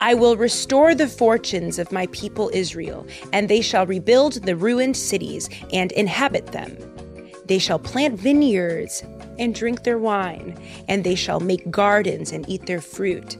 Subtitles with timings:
[0.00, 4.96] I will restore the fortunes of my people Israel, and they shall rebuild the ruined
[4.96, 6.76] cities and inhabit them.
[7.46, 9.02] They shall plant vineyards
[9.40, 10.56] and drink their wine,
[10.86, 13.36] and they shall make gardens and eat their fruit.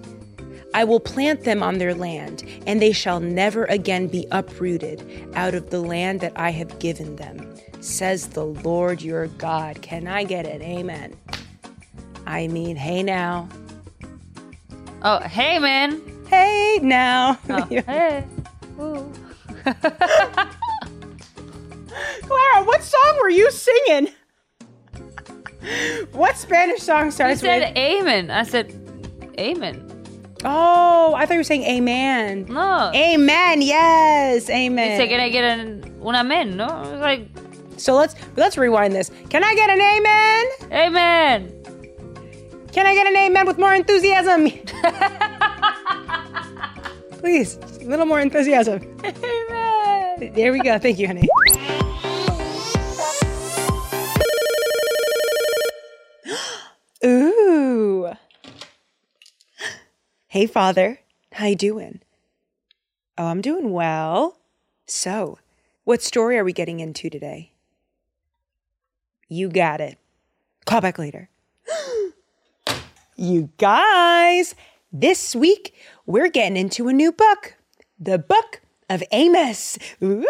[0.74, 5.54] I will plant them on their land, and they shall never again be uprooted out
[5.54, 9.80] of the land that I have given them, says the Lord your God.
[9.80, 11.16] Can I get an amen?
[12.26, 13.48] I mean, hey now.
[15.02, 16.17] Oh, hey, man.
[16.28, 17.38] Hey now.
[17.48, 18.24] Oh, hey.
[22.22, 24.08] Clara, what song were you singing?
[26.12, 27.76] What Spanish song You starts said with?
[27.76, 28.30] amen.
[28.30, 28.72] I said
[29.38, 29.84] amen.
[30.44, 32.46] Oh, I thought you were saying amen.
[32.48, 32.90] No.
[32.94, 33.60] Amen.
[33.60, 34.48] Yes.
[34.48, 34.92] Amen.
[34.92, 36.56] You said, can I get an, un amen?
[36.56, 36.66] No?
[37.00, 37.28] Like,
[37.76, 39.10] So let's let's rewind this.
[39.28, 40.46] Can I get an amen?
[40.86, 41.52] amen.
[42.72, 44.46] Can I get an amen with more enthusiasm?
[47.18, 48.80] Please, a little more enthusiasm.
[49.04, 50.32] Amen.
[50.34, 50.78] There we go.
[50.78, 51.28] Thank you, honey.
[57.04, 58.12] Ooh.
[60.28, 61.00] Hey, Father.
[61.32, 62.00] How you doing?
[63.16, 64.38] Oh, I'm doing well.
[64.86, 65.38] So,
[65.84, 67.52] what story are we getting into today?
[69.28, 69.98] You got it.
[70.66, 71.28] Call back later.
[73.16, 74.54] you guys,
[74.92, 75.74] this week
[76.08, 77.54] we're getting into a new book,
[78.00, 79.78] the Book of Amos.
[80.02, 80.24] Ooh.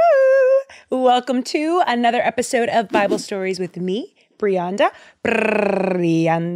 [0.91, 4.91] Welcome to another episode of Bible Stories with me, Brianda.
[5.25, 6.51] Brianda.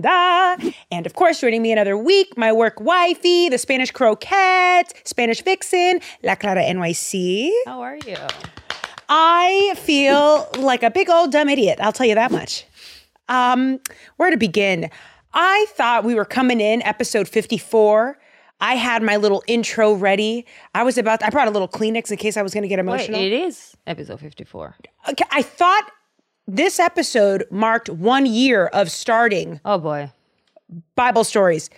[0.90, 6.00] And of course, joining me another week, my work wifey, the Spanish croquette, Spanish vixen,
[6.24, 7.52] La Clara NYC.
[7.66, 8.16] How are you?
[9.08, 11.78] I feel like a big old dumb idiot.
[11.80, 12.66] I'll tell you that much.
[13.28, 13.78] Um,
[14.16, 14.90] where to begin?
[15.32, 18.18] I thought we were coming in episode 54.
[18.62, 20.46] I had my little intro ready.
[20.72, 22.76] I was about I brought a little Kleenex in case I was going to get
[22.76, 23.20] Wait, emotional.
[23.20, 24.76] it is episode 54.
[25.10, 25.90] Okay, I thought
[26.46, 30.10] this episode marked 1 year of starting Oh, boy.
[30.94, 31.70] Bible stories.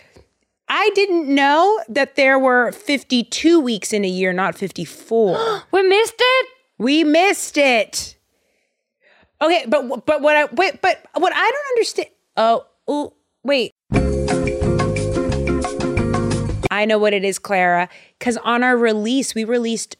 [0.69, 5.63] I didn't know that there were 52 weeks in a year, not 54.
[5.71, 6.47] We missed it?
[6.77, 8.15] We missed it.
[9.41, 12.09] Okay, but but what I wait, but what I don't understand.
[12.37, 13.13] Oh, ooh,
[13.43, 13.71] wait.
[16.75, 17.89] I know what it is, Clara.
[18.19, 19.97] Because on our release, we released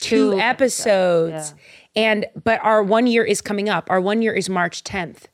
[0.00, 1.54] two, Two episodes,
[1.94, 3.90] and but our one year is coming up.
[3.90, 5.28] Our one year is March tenth.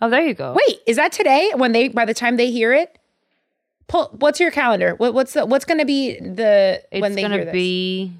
[0.00, 0.54] Oh, there you go.
[0.54, 1.50] Wait, is that today?
[1.54, 2.98] When they by the time they hear it,
[3.88, 4.08] pull.
[4.18, 4.94] What's your calendar?
[4.96, 7.52] What, what's the what's going to be the It's when they going hear to this?
[7.52, 8.12] be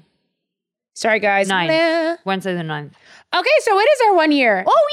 [0.97, 1.47] Sorry, guys.
[1.47, 1.67] 9th.
[1.67, 2.17] Nah.
[2.25, 2.89] Wednesday the 9th.
[3.35, 4.63] Okay, so it is our one year.
[4.65, 4.87] Oh,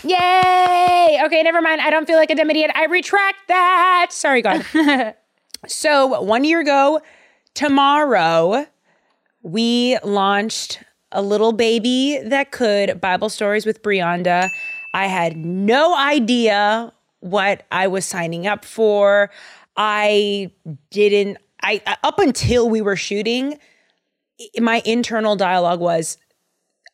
[0.00, 0.04] yes!
[0.04, 1.20] Yay!
[1.26, 1.82] Okay, never mind.
[1.82, 2.70] I don't feel like a dumb idiot.
[2.74, 4.06] I retract that.
[4.10, 4.64] Sorry, God.
[5.66, 7.00] so one year ago,
[7.54, 8.66] tomorrow,
[9.42, 10.82] we launched
[11.12, 14.50] a little baby that could Bible stories with Brianda.
[14.94, 19.30] I had no idea what I was signing up for.
[19.76, 20.50] I
[20.90, 21.38] didn't.
[21.62, 23.58] I up until we were shooting,
[24.58, 26.18] my internal dialogue was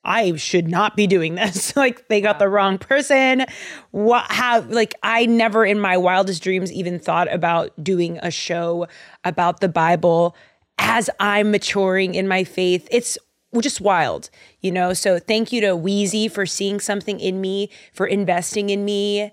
[0.05, 1.77] I should not be doing this.
[1.85, 3.45] like they got the wrong person.
[3.91, 8.87] What how like I never in my wildest dreams even thought about doing a show
[9.25, 10.37] about the Bible
[10.79, 12.89] as I'm maturing in my faith.
[12.91, 13.17] It's
[13.61, 14.93] just wild, you know.
[14.93, 19.31] So thank you to Wheezy for seeing something in me, for investing in me,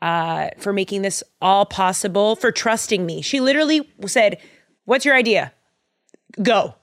[0.00, 3.20] uh, for making this all possible, for trusting me.
[3.20, 4.38] She literally said,
[4.84, 5.52] What's your idea?
[6.42, 6.74] Go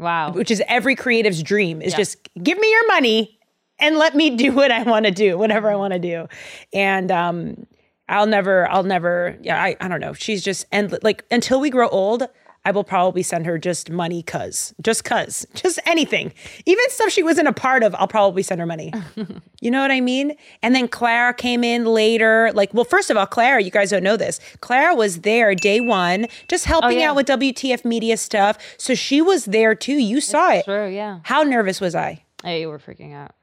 [0.00, 0.32] Wow.
[0.32, 3.38] which is every creative's dream is just give me your money
[3.78, 6.26] and let me do what I want to do, whatever I want to do.
[6.72, 7.66] And um,
[8.08, 10.12] I'll never, I'll never, yeah, I, I don't know.
[10.12, 12.24] She's just, and like until we grow old,
[12.64, 16.32] I will probably send her just money cuz, just cuz, just anything.
[16.66, 18.92] Even stuff she wasn't a part of, I'll probably send her money.
[19.60, 20.36] you know what I mean?
[20.62, 22.52] And then Clara came in later.
[22.52, 24.40] Like, well, first of all, Clara, you guys don't know this.
[24.60, 27.10] Clara was there day one, just oh, helping yeah.
[27.10, 28.58] out with WTF media stuff.
[28.76, 29.94] So she was there too.
[29.94, 30.64] You saw it.
[30.64, 31.20] True, yeah.
[31.22, 32.24] How nervous was I?
[32.42, 33.34] Hey, you were freaking out.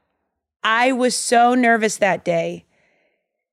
[0.64, 2.66] I was so nervous that day.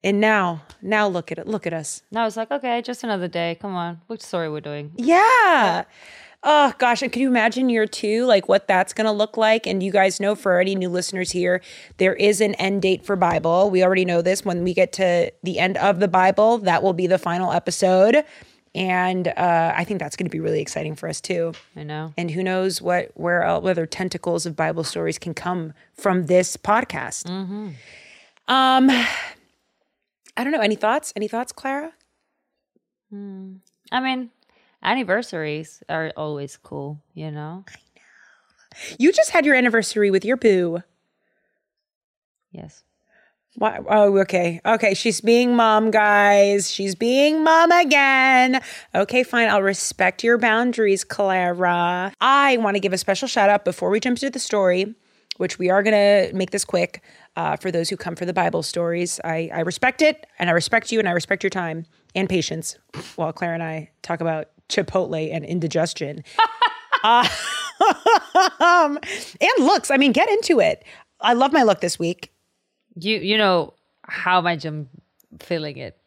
[0.05, 1.49] And now, now look at it.
[1.49, 2.03] Look at us.
[2.11, 3.57] And I was like, okay, just another day.
[3.61, 4.03] Come on.
[4.07, 4.93] Which story we're doing?
[4.97, 5.85] Yeah.
[6.47, 9.67] Oh gosh, and can you imagine year two, like what that's gonna look like?
[9.67, 11.63] And you guys know for any new listeners here,
[11.97, 13.71] there is an end date for Bible.
[13.71, 14.45] We already know this.
[14.45, 18.25] When we get to the end of the Bible, that will be the final episode.
[18.75, 21.55] And uh, I think that's gonna be really exciting for us too.
[21.77, 22.13] I know.
[22.19, 26.59] And who knows what where el- whether tentacles of Bible stories can come from this
[26.59, 27.27] podcast.
[28.47, 28.91] Um,
[30.37, 30.61] I don't know.
[30.61, 31.13] Any thoughts?
[31.17, 31.93] Any thoughts, Clara?
[33.11, 33.57] Hmm.
[33.93, 34.31] I mean,
[34.85, 37.65] Anniversaries are always cool, you know?
[38.99, 40.83] You just had your anniversary with your boo.
[42.53, 42.85] Yes.
[43.57, 43.79] Why?
[43.89, 44.61] Oh, okay.
[44.67, 44.95] Okay.
[44.95, 46.71] She's being mom, guys.
[46.71, 48.61] She's being mom again.
[48.95, 49.49] Okay, fine.
[49.49, 52.13] I'll respect your boundaries, Clara.
[52.21, 54.95] I want to give a special shout out before we jump into the story,
[55.37, 57.03] which we are going to make this quick
[57.37, 59.21] uh, for those who come for the Bible stories.
[59.25, 62.77] I, I respect it, and I respect you, and I respect your time and patience
[63.17, 66.25] while Clara and I talk about Chipotle and indigestion.
[67.05, 67.29] uh,
[68.61, 68.99] um,
[69.41, 69.91] and looks.
[69.91, 70.85] I mean, get into it.
[71.21, 72.33] I love my look this week.
[72.97, 74.89] You you know how much I'm
[75.41, 75.99] feeling it.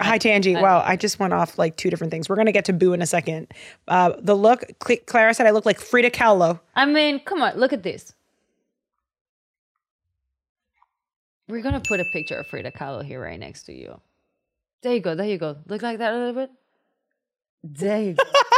[0.00, 0.60] Hi, Tangi.
[0.60, 2.28] Wow, I just went off like two different things.
[2.28, 3.52] We're gonna get to Boo in a second.
[3.86, 6.60] Uh, the look, Cl- Clara said I look like Frida Kahlo.
[6.74, 8.12] I mean, come on, look at this.
[11.48, 14.00] We're gonna put a picture of Frida Kahlo here right next to you.
[14.82, 15.56] There you go, there you go.
[15.66, 16.50] Look like that a little bit.
[17.62, 18.24] There you go.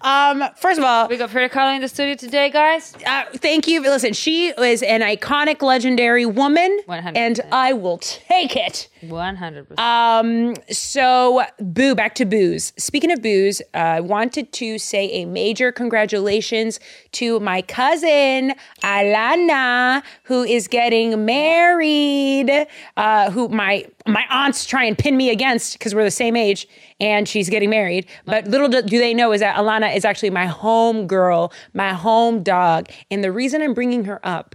[0.00, 2.94] Um, first of all, we got Frida Kahlo in the studio today, guys.
[3.06, 3.80] uh, thank you.
[3.82, 7.12] Listen, she is an iconic, legendary woman, 100%.
[7.16, 8.88] and I will take it.
[9.02, 9.80] One hundred percent.
[9.80, 12.72] Um, so boo, back to booze.
[12.76, 16.80] Speaking of booze, uh, I wanted to say a major congratulations
[17.12, 18.52] to my cousin
[18.82, 22.66] Alana, who is getting married.
[22.96, 26.68] Uh, who my my aunts try and pin me against because we're the same age,
[27.00, 28.06] and she's getting married.
[28.26, 32.42] But little do they know is that Alana is actually my home girl, my home
[32.42, 34.54] dog, and the reason I'm bringing her up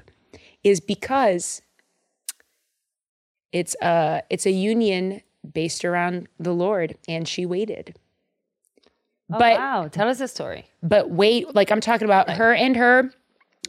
[0.63, 1.61] is because
[3.51, 5.21] it's a it's a union
[5.53, 7.97] based around the Lord, and she waited.
[9.31, 10.65] Oh, but wow, tell us a story.
[10.83, 13.11] but wait, like I'm talking about her and her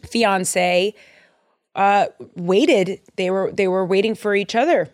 [0.04, 0.94] fiance
[1.74, 3.00] uh waited.
[3.16, 4.88] They were they were waiting for each other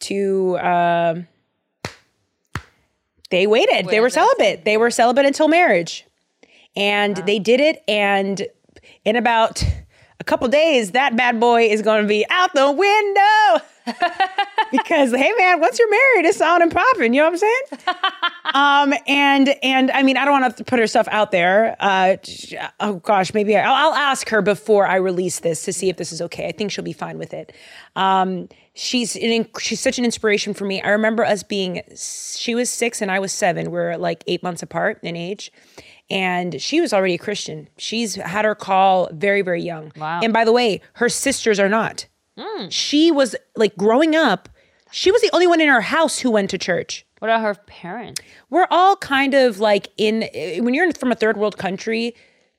[0.00, 1.26] to um
[3.30, 3.88] they waited.
[3.88, 4.64] they were celibate.
[4.64, 6.06] They were celibate until marriage.
[6.76, 8.46] And they did it and
[9.04, 9.64] in about
[10.20, 13.64] a couple days that bad boy is going to be out the window.
[14.70, 17.14] because hey man, once you're married, it's on and popping.
[17.14, 18.92] You know what I'm saying?
[18.92, 21.76] um, and and I mean, I don't want to put her stuff out there.
[21.80, 22.16] Uh,
[22.80, 25.96] oh gosh, maybe I, I'll, I'll ask her before I release this to see if
[25.96, 26.48] this is okay.
[26.48, 27.52] I think she'll be fine with it.
[27.96, 28.48] Um,
[28.78, 30.80] she's an, she's such an inspiration for me.
[30.80, 33.70] I remember us being she was six and I was seven.
[33.70, 35.52] We're like eight months apart in age.
[36.10, 37.68] And she was already a Christian.
[37.76, 39.92] She's had her call very, very young.
[39.96, 40.20] Wow.
[40.22, 42.06] And by the way, her sisters are not.
[42.38, 42.68] Hmm.
[42.68, 44.48] She was like growing up,
[44.90, 47.04] she was the only one in her house who went to church.
[47.18, 48.22] What about her parents?
[48.48, 50.28] We're all kind of like in,
[50.64, 52.14] when you're from a third world country,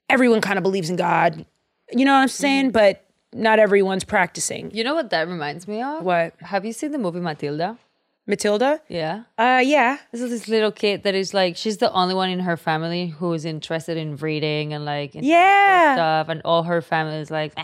[0.10, 1.46] everyone kind of believes in God.
[1.92, 2.66] You know what I'm saying?
[2.66, 2.72] Hmm.
[2.72, 4.72] But not everyone's practicing.
[4.74, 6.04] You know what that reminds me of?
[6.04, 6.34] What?
[6.40, 7.78] Have you seen the movie Matilda?
[8.28, 8.80] Matilda?
[8.88, 9.24] Yeah.
[9.38, 9.98] Uh, yeah.
[10.12, 13.08] This is this little kid that is like she's the only one in her family
[13.08, 15.96] who is interested in reading and like Yeah.
[15.96, 17.64] stuff, and all her family is like, "Eh."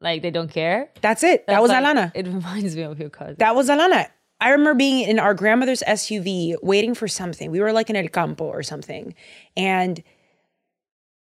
[0.00, 0.90] like they don't care.
[1.00, 1.46] That's it.
[1.48, 2.12] that was like- Alana.
[2.14, 3.36] It reminds me of your cousin.
[3.38, 4.08] That was Alana.
[4.40, 7.50] I remember being in our grandmother's SUV waiting for something.
[7.50, 9.14] We were like in El Campo or something.
[9.56, 10.02] And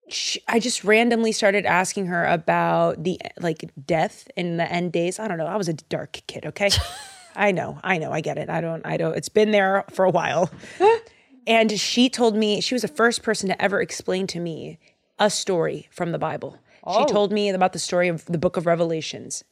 [0.09, 5.19] she, I just randomly started asking her about the like death in the end days.
[5.19, 5.45] I don't know.
[5.47, 6.69] I was a dark kid, okay?
[7.35, 7.79] I know.
[7.83, 8.11] I know.
[8.11, 8.49] I get it.
[8.49, 10.49] I don't I don't it's been there for a while.
[11.47, 14.79] and she told me she was the first person to ever explain to me
[15.19, 16.57] a story from the Bible.
[16.97, 19.43] She told me about the story of the book of Revelations.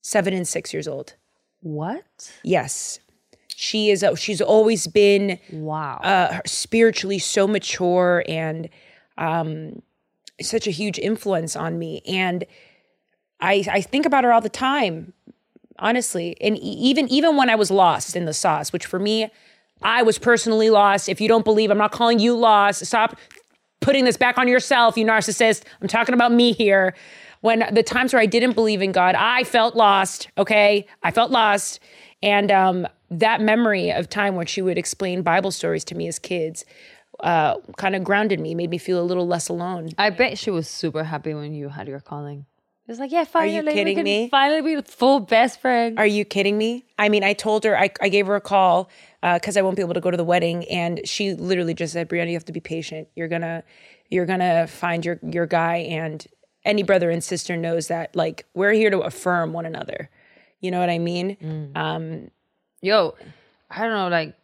[0.00, 1.14] 7 and 6 years old.
[1.60, 2.32] what?
[2.42, 2.98] Yes.
[3.54, 6.00] She is a, she's always been Wow.
[6.02, 8.68] uh, spiritually so mature and
[9.16, 9.82] um,
[10.42, 12.02] such a huge influence on me.
[12.06, 12.44] And
[13.40, 15.12] I I think about her all the time,
[15.78, 16.36] honestly.
[16.40, 19.30] And even even when I was lost in the sauce, which for me,
[19.82, 21.08] I was personally lost.
[21.08, 22.86] If you don't believe, I'm not calling you lost.
[22.86, 23.18] Stop
[23.80, 25.64] putting this back on yourself, you narcissist.
[25.80, 26.94] I'm talking about me here.
[27.40, 30.28] When the times where I didn't believe in God, I felt lost.
[30.38, 31.80] Okay, I felt lost,
[32.22, 36.20] and um, that memory of time when she would explain Bible stories to me as
[36.20, 36.64] kids
[37.22, 39.90] uh, kind of grounded me, made me feel a little less alone.
[39.98, 42.46] I bet she was super happy when you had your calling.
[42.88, 44.28] It's like, yeah, finally, kidding we me?
[44.28, 45.98] finally be full best friend.
[45.98, 46.84] Are you kidding me?
[46.98, 48.90] I mean, I told her, I, I gave her a call
[49.22, 52.08] because I won't be able to go to the wedding, and she literally just said,
[52.08, 53.06] "Brianna, you have to be patient.
[53.14, 53.62] You're gonna,
[54.10, 56.26] you're gonna find your your guy, and
[56.64, 58.16] any brother and sister knows that.
[58.16, 60.10] Like, we're here to affirm one another.
[60.60, 61.72] You know what I mean?
[61.76, 62.30] Um,
[62.80, 63.14] Yo,
[63.70, 64.34] I don't know, like,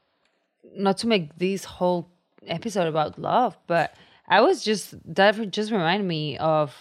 [0.76, 2.08] not to make this whole
[2.46, 3.94] episode about love, but
[4.28, 6.74] I was just that just reminded me of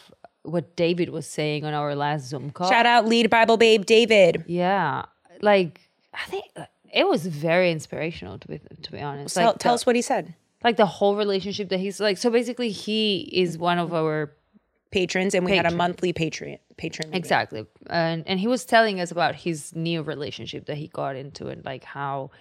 [0.43, 2.69] what David was saying on our last Zoom call.
[2.69, 4.43] shout out, lead Bible babe, David.
[4.47, 5.05] Yeah,
[5.41, 5.81] like
[6.13, 6.45] I think
[6.93, 9.35] it was very inspirational to be to be honest.
[9.35, 10.33] Tell, like tell the- us what he said.
[10.63, 12.17] like the whole relationship that he's like.
[12.17, 14.33] So basically, he is one of our
[14.89, 16.57] Patrons, and we had a monthly patron.
[16.77, 17.09] Patron.
[17.09, 17.19] meeting.
[17.19, 17.65] Exactly.
[17.89, 21.63] And and he was telling us about his new relationship that he got into and
[21.65, 22.31] like how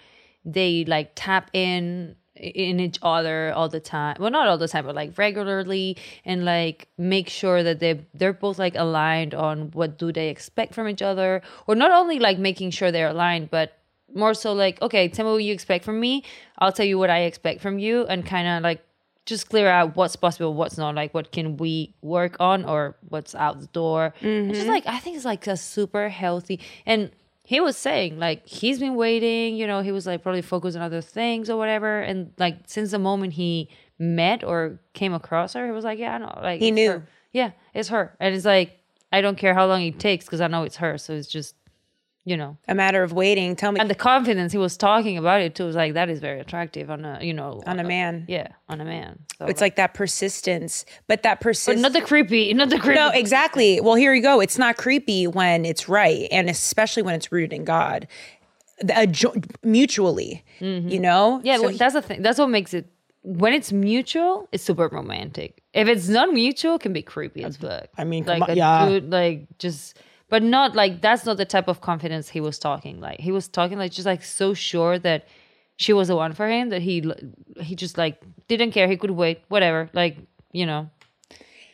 [0.45, 4.17] they like tap in in each other all the time.
[4.19, 8.33] Well, not all the time, but like regularly and like make sure that they they're
[8.33, 12.39] both like aligned on what do they expect from each other or not only like
[12.39, 13.77] making sure they're aligned, but
[14.13, 16.23] more so like okay, tell me what you expect from me.
[16.59, 18.83] I'll tell you what I expect from you and kind of like
[19.25, 23.35] just clear out what's possible, what's not, like what can we work on or what's
[23.35, 24.13] out the door.
[24.21, 24.69] It's just mm-hmm.
[24.69, 27.11] like I think it's like a super healthy and
[27.49, 30.83] he was saying like he's been waiting, you know, he was like probably focused on
[30.83, 32.01] other things or whatever.
[32.01, 36.15] And like since the moment he met or came across her, he was like, Yeah,
[36.15, 36.39] I know.
[36.43, 36.89] Like He knew.
[36.91, 37.07] her.
[37.31, 38.17] Yeah, it's her.
[38.19, 38.77] And it's like
[39.13, 40.97] I don't care how long it takes because I know it's her.
[40.97, 41.55] So it's just
[42.29, 42.57] you know.
[42.67, 43.55] A matter of waiting.
[43.55, 46.19] Tell me And the confidence he was talking about it too was like that is
[46.19, 48.25] very attractive on a you know on a man.
[48.27, 49.19] yeah, on a man.
[49.37, 51.81] So, It's like that persistence, but that persistence.
[51.81, 52.99] not the creepy, not the creepy.
[52.99, 53.79] No, exactly.
[53.81, 54.41] Well, here you go.
[54.41, 58.07] It's not creepy when it's right, and especially when it's rooted in God,
[58.81, 60.43] The- a jo- mutually.
[60.59, 61.37] You know.
[61.37, 61.45] Mm-hmm.
[61.47, 62.21] yeah, So well, that's the thing.
[62.21, 62.85] That's what makes it.
[63.23, 65.61] When it's mutual, it's super romantic.
[65.73, 67.87] If it's not mutual, it can be creepy as fuck.
[67.97, 68.87] I mean, like on, yeah.
[68.87, 72.99] dude, like just, but not like that's not the type of confidence he was talking.
[72.99, 75.27] Like he was talking like just like so sure that
[75.77, 77.03] she was the one for him that he
[77.61, 78.87] he just like didn't care.
[78.87, 79.89] He could wait, whatever.
[79.93, 80.17] Like
[80.51, 80.89] you know,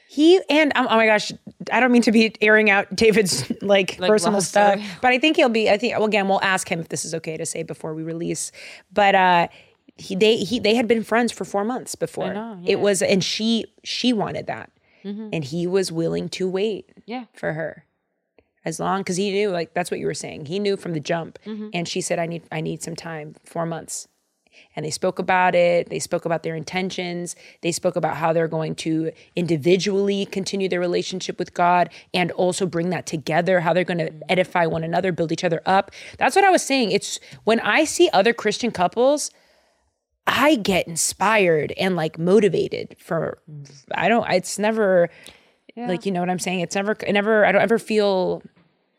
[0.10, 1.32] He and um, oh my gosh,
[1.72, 4.86] I don't mean to be airing out David's like, Like, personal stuff, story.
[5.02, 5.70] but I think he'll be.
[5.70, 8.04] I think well, again, we'll ask him if this is okay to say before we
[8.04, 8.52] release.
[8.92, 9.48] But uh,
[9.98, 12.34] he they he they had been friends for four months before.
[12.34, 14.70] know, It was, and she she wanted that,
[15.04, 16.90] and he was willing to wait.
[16.90, 17.00] Mm-hmm.
[17.06, 17.26] Yeah.
[17.34, 17.86] for her,
[18.66, 20.46] as long because he knew like that's what you were saying.
[20.46, 21.70] He knew from the jump, Mm-hmm.
[21.74, 24.08] and she said, "I need I need some time, four months."
[24.76, 25.90] and they spoke about it.
[25.90, 27.36] They spoke about their intentions.
[27.62, 32.68] They spoke about how they're going to individually continue their relationship with God and also
[32.68, 35.90] bring that together, how they're going to edify one another, build each other up.
[36.20, 36.92] That's what I was saying.
[36.92, 39.32] It's when I see other Christian couples,
[40.28, 43.40] I get inspired and like motivated for
[43.96, 45.10] I don't it's never
[45.76, 46.62] like you know what I'm saying?
[46.62, 48.42] It's never it never I don't ever feel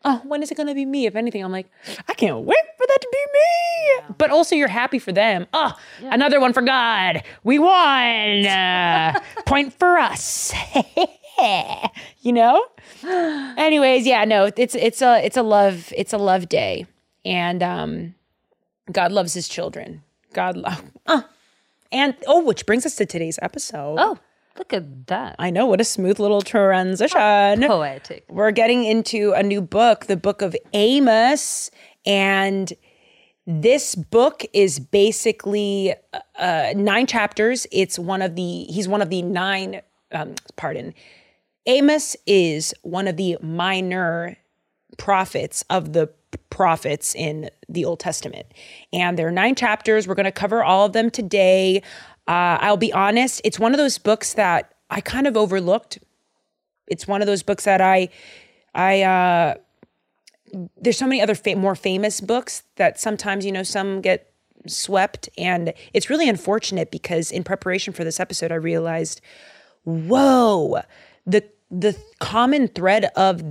[0.05, 1.05] oh, when is it going to be me?
[1.07, 1.69] If anything, I'm like,
[2.07, 4.15] I can't wait for that to be me.
[4.17, 5.47] But also, you're happy for them.
[5.51, 7.23] Oh, another one for God.
[7.43, 8.45] We won.
[8.55, 10.53] Uh, point for us.
[12.21, 12.63] you know.
[13.03, 16.85] Anyways, yeah, no, it's it's a it's a love it's a love day,
[17.23, 18.15] and um,
[18.91, 20.03] God loves His children.
[20.33, 20.83] God love.
[21.07, 21.21] Uh,
[21.91, 23.97] and oh, which brings us to today's episode.
[23.99, 24.19] oh
[24.57, 28.25] look at that I know what a smooth little transition poetic.
[28.29, 31.71] we're getting into a new book, the book of Amos.
[32.05, 32.71] And
[33.47, 35.93] this book is basically
[36.37, 37.67] uh, nine chapters.
[37.71, 39.81] It's one of the, he's one of the nine,
[40.11, 40.93] um, pardon.
[41.67, 44.37] Amos is one of the minor
[44.97, 46.09] prophets of the
[46.49, 48.45] prophets in the Old Testament.
[48.93, 50.07] And there are nine chapters.
[50.07, 51.81] We're going to cover all of them today.
[52.27, 55.99] Uh, I'll be honest, it's one of those books that I kind of overlooked
[56.87, 58.09] it's one of those books that I
[58.73, 59.55] I uh
[60.77, 64.31] there's so many other fa- more famous books that sometimes you know some get
[64.67, 69.21] swept and it's really unfortunate because in preparation for this episode I realized
[69.83, 70.81] whoa
[71.25, 73.43] the the common thread of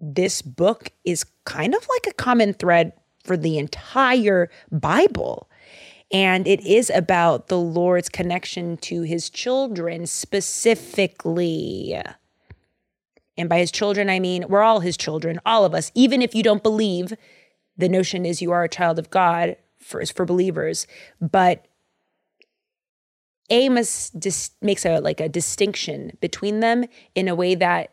[0.00, 2.92] this book is kind of like a common thread
[3.24, 5.48] for the entire Bible.
[6.12, 12.00] And it is about the Lord's connection to his children specifically.
[13.36, 15.90] And by his children, I mean we're all his children, all of us.
[15.94, 17.12] Even if you don't believe,
[17.76, 20.86] the notion is you are a child of God for, for believers.
[21.20, 21.66] But
[23.50, 26.84] Amos dis- makes a like a distinction between them
[27.14, 27.92] in a way that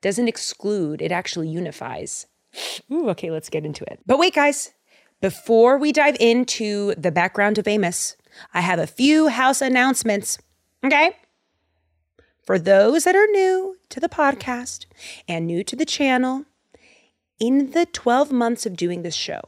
[0.00, 2.26] doesn't exclude, it actually unifies.
[2.90, 4.00] Ooh, okay, let's get into it.
[4.06, 4.72] But wait, guys,
[5.20, 8.16] before we dive into the background of Amos,
[8.54, 10.38] I have a few house announcements.
[10.84, 11.16] Okay?
[12.44, 14.86] For those that are new to the podcast
[15.26, 16.44] and new to the channel,
[17.38, 19.40] in the 12 months of doing this show,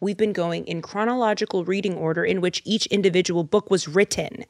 [0.00, 4.44] we've been going in chronological reading order in which each individual book was written.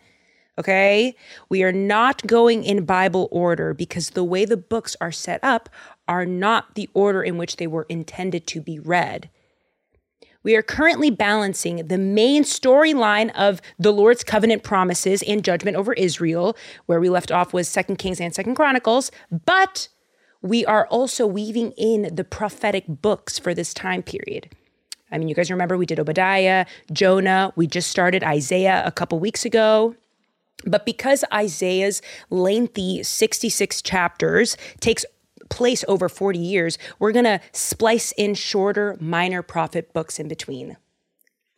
[0.59, 1.15] Okay?
[1.49, 5.69] We are not going in Bible order because the way the books are set up
[6.09, 9.31] are not the order in which they were intended to be read.
[10.45, 15.93] We are currently balancing the main storyline of the Lord's covenant promises and judgment over
[15.95, 19.11] Israel, where we left off was 2 Kings and 2 Chronicles,
[19.45, 19.89] but
[20.41, 24.51] we are also weaving in the prophetic books for this time period.
[25.11, 29.19] I mean, you guys remember we did Obadiah, Jonah, we just started Isaiah a couple
[29.19, 29.95] weeks ago.
[30.65, 35.05] But because Isaiah's lengthy 66 chapters takes
[35.49, 40.77] place over 40 years, we're going to splice in shorter minor prophet books in between.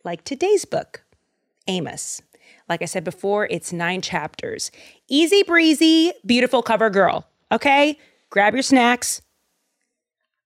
[0.03, 1.03] Like today's book,
[1.67, 2.21] Amos.
[2.67, 4.71] Like I said before, it's nine chapters.
[5.07, 7.27] Easy breezy, beautiful cover girl.
[7.51, 7.97] Okay?
[8.29, 9.21] Grab your snacks.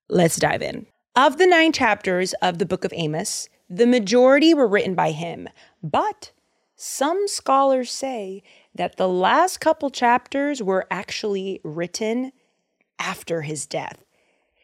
[0.10, 0.88] Let's dive in.
[1.16, 5.48] Of the nine chapters of the book of Amos, the majority were written by him,
[5.82, 6.32] but
[6.76, 8.44] some scholars say
[8.76, 12.32] that the last couple chapters were actually written
[13.00, 14.04] after his death.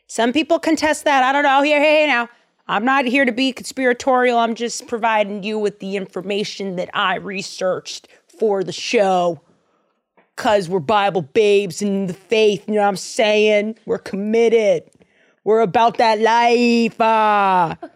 [0.08, 1.24] Some people contest that.
[1.24, 1.62] I don't know.
[1.62, 2.30] Here, hey, now.
[2.68, 4.38] I'm not here to be conspiratorial.
[4.38, 8.08] I'm just providing you with the information that I researched
[8.40, 9.42] for the show.
[10.38, 13.78] Cause we're Bible babes in the faith, you know what I'm saying?
[13.86, 14.90] We're committed.
[15.44, 16.96] We're about that life.
[17.00, 17.78] Ah.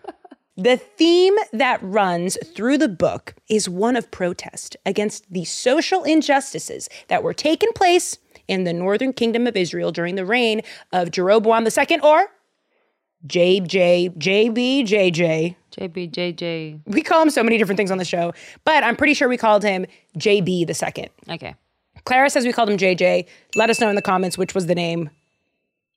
[0.58, 6.88] The theme that runs through the book is one of protest against the social injustices
[7.10, 10.62] that were taking place in the northern kingdom of Israel during the reign
[10.92, 12.28] of Jeroboam II or
[13.28, 15.56] JJ, JB, JJ.
[15.72, 16.82] JB, JJ.
[16.86, 18.34] We call him so many different things on the show,
[18.64, 19.86] but I'm pretty sure we called him
[20.18, 21.10] JB the second.
[21.30, 21.56] Okay.
[22.06, 23.26] Clara says we called him JJ.
[23.56, 25.10] Let us know in the comments which was the name.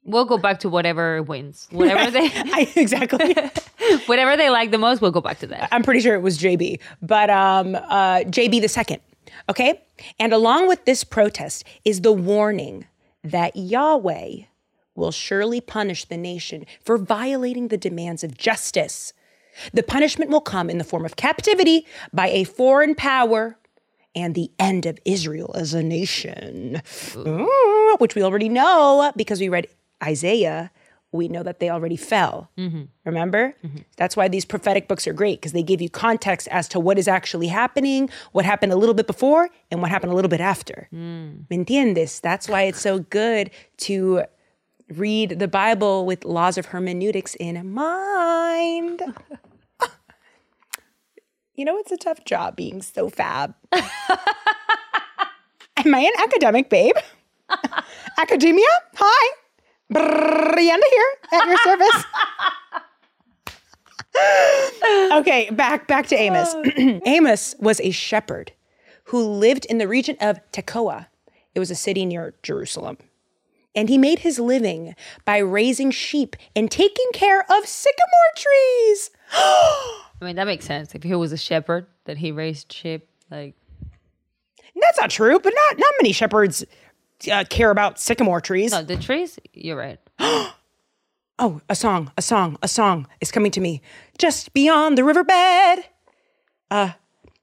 [0.05, 1.69] We'll go back to whatever wins.
[1.71, 3.37] Whatever they I, exactly.
[4.07, 5.69] whatever they like the most, we'll go back to that.
[5.71, 9.01] I'm pretty sure it was JB, but um, uh, JB the second.
[9.49, 9.83] Okay,
[10.19, 12.87] and along with this protest is the warning
[13.25, 14.45] that Yahweh
[14.95, 19.13] will surely punish the nation for violating the demands of justice.
[19.73, 23.59] The punishment will come in the form of captivity by a foreign power
[24.15, 26.83] and the end of Israel as a nation,
[27.99, 29.69] which we already know because we read
[30.03, 30.71] Isaiah.
[31.11, 32.51] We know that they already fell.
[32.59, 32.83] Mm-hmm.
[33.05, 33.55] Remember?
[33.65, 33.79] Mm-hmm.
[33.97, 36.99] That's why these prophetic books are great because they give you context as to what
[36.99, 40.41] is actually happening, what happened a little bit before, and what happened a little bit
[40.41, 40.89] after.
[40.93, 41.49] Mm.
[41.49, 42.21] ¿Me entiendes?
[42.21, 44.25] That's why it's so good to
[44.91, 49.03] read the Bible with laws of hermeneutics in mind.
[51.55, 53.55] you know, it's a tough job being so fab.
[53.73, 53.85] Am
[55.95, 56.97] I an academic, babe?
[58.19, 58.67] Academia?
[58.97, 59.37] Hi.
[59.93, 62.05] Brianda here at your service.
[65.13, 66.55] okay, back back to Amos.
[67.07, 68.53] Amos was a shepherd
[69.05, 71.07] who lived in the region of Tekoa.
[71.55, 72.99] It was a city near Jerusalem.
[73.75, 79.11] And he made his living by raising sheep and taking care of sycamore trees.
[79.33, 80.95] I mean, that makes sense.
[80.95, 83.55] If he was a shepherd, that he raised sheep, like
[84.81, 86.65] That's not true, but not not many shepherds
[87.31, 88.73] uh, care about sycamore trees.
[88.73, 89.39] no, the trees.
[89.53, 89.99] You're right.
[91.41, 93.81] Oh, a song, a song, a song is coming to me.
[94.19, 95.85] Just beyond the riverbed.
[96.69, 96.91] Uh,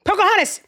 [0.04, 0.60] Pocahontas.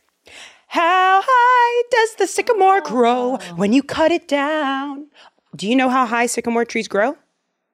[0.67, 5.07] How high does the sycamore grow when you cut it down?
[5.53, 7.17] Do you know how high sycamore trees grow?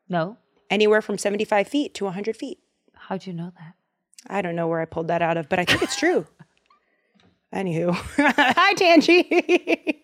[0.10, 0.38] No,
[0.72, 2.58] Anywhere from 75 feet to 100 feet.
[2.96, 3.74] how'd you know that?
[4.28, 6.26] I don't know where I pulled that out of, but I think it's true.
[7.54, 10.04] Anywho, hi Tangi.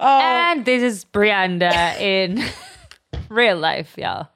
[0.00, 0.20] Oh.
[0.20, 2.44] And this is Brianda in
[3.28, 4.28] real life, y'all.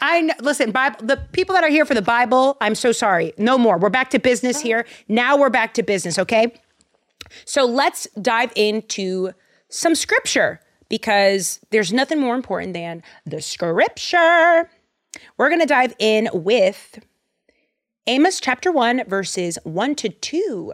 [0.00, 3.32] I know, listen, Bible, the people that are here for the Bible, I'm so sorry.
[3.38, 3.78] No more.
[3.78, 4.86] We're back to business here.
[5.08, 6.52] Now we're back to business, okay?
[7.44, 9.32] So let's dive into
[9.68, 14.68] some scripture because there's nothing more important than the scripture.
[15.36, 16.98] We're going to dive in with
[18.08, 20.72] Amos chapter 1, verses 1 to 2.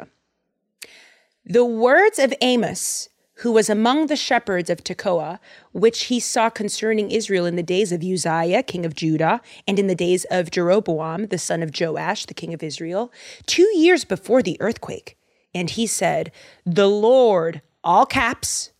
[1.44, 3.10] The words of Amos,
[3.40, 5.38] who was among the shepherds of Tekoa,
[5.72, 9.88] which he saw concerning Israel in the days of Uzziah, king of Judah, and in
[9.88, 13.12] the days of Jeroboam, the son of Joash, the king of Israel,
[13.44, 15.18] two years before the earthquake.
[15.54, 16.32] And he said,
[16.64, 18.70] The Lord, all caps,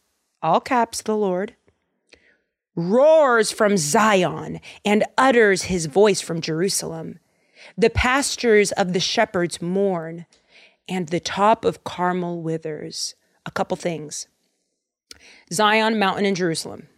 [0.41, 1.55] all caps, the Lord,
[2.75, 7.19] roars from Zion and utters his voice from Jerusalem.
[7.77, 10.27] The pastures of the shepherds mourn,
[10.89, 13.15] and the top of Carmel withers.
[13.47, 14.29] A couple things
[15.53, 16.89] Zion Mountain in Jerusalem.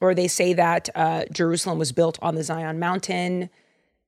[0.00, 3.50] Or they say that uh, Jerusalem was built on the Zion Mountain,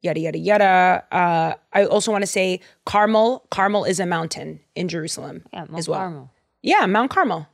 [0.01, 1.05] yada, yada, yada.
[1.13, 3.45] Uh, I also want to say Carmel.
[3.51, 5.99] Carmel is a mountain in Jerusalem Yeah, Mount as well.
[5.99, 6.31] Carmel.
[6.63, 7.47] Yeah, Mount Carmel.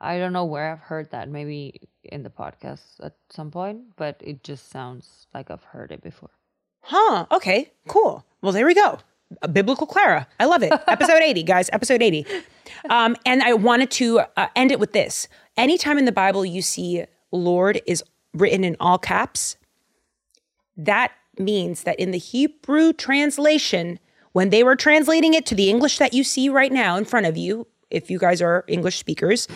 [0.00, 1.28] I don't know where I've heard that.
[1.28, 6.02] Maybe in the podcast at some point, but it just sounds like I've heard it
[6.02, 6.30] before.
[6.88, 7.26] Huh.
[7.30, 7.70] Okay.
[7.86, 8.24] Cool.
[8.40, 8.98] Well, there we go.
[9.42, 10.26] A biblical Clara.
[10.40, 10.72] I love it.
[10.88, 11.68] Episode 80, guys.
[11.70, 12.24] Episode 80.
[12.88, 15.28] Um, and I wanted to uh, end it with this.
[15.58, 19.58] Anytime in the Bible you see Lord is written in all caps,
[20.78, 23.98] that means that in the Hebrew translation,
[24.32, 27.26] when they were translating it to the English that you see right now in front
[27.26, 29.46] of you, if you guys are English speakers,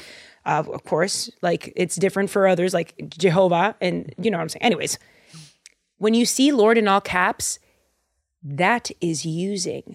[0.44, 4.48] uh, of course, like it's different for others, like Jehovah, and you know what I'm
[4.50, 4.62] saying.
[4.62, 4.98] Anyways,
[6.02, 7.60] when you see Lord in all caps,
[8.42, 9.94] that is using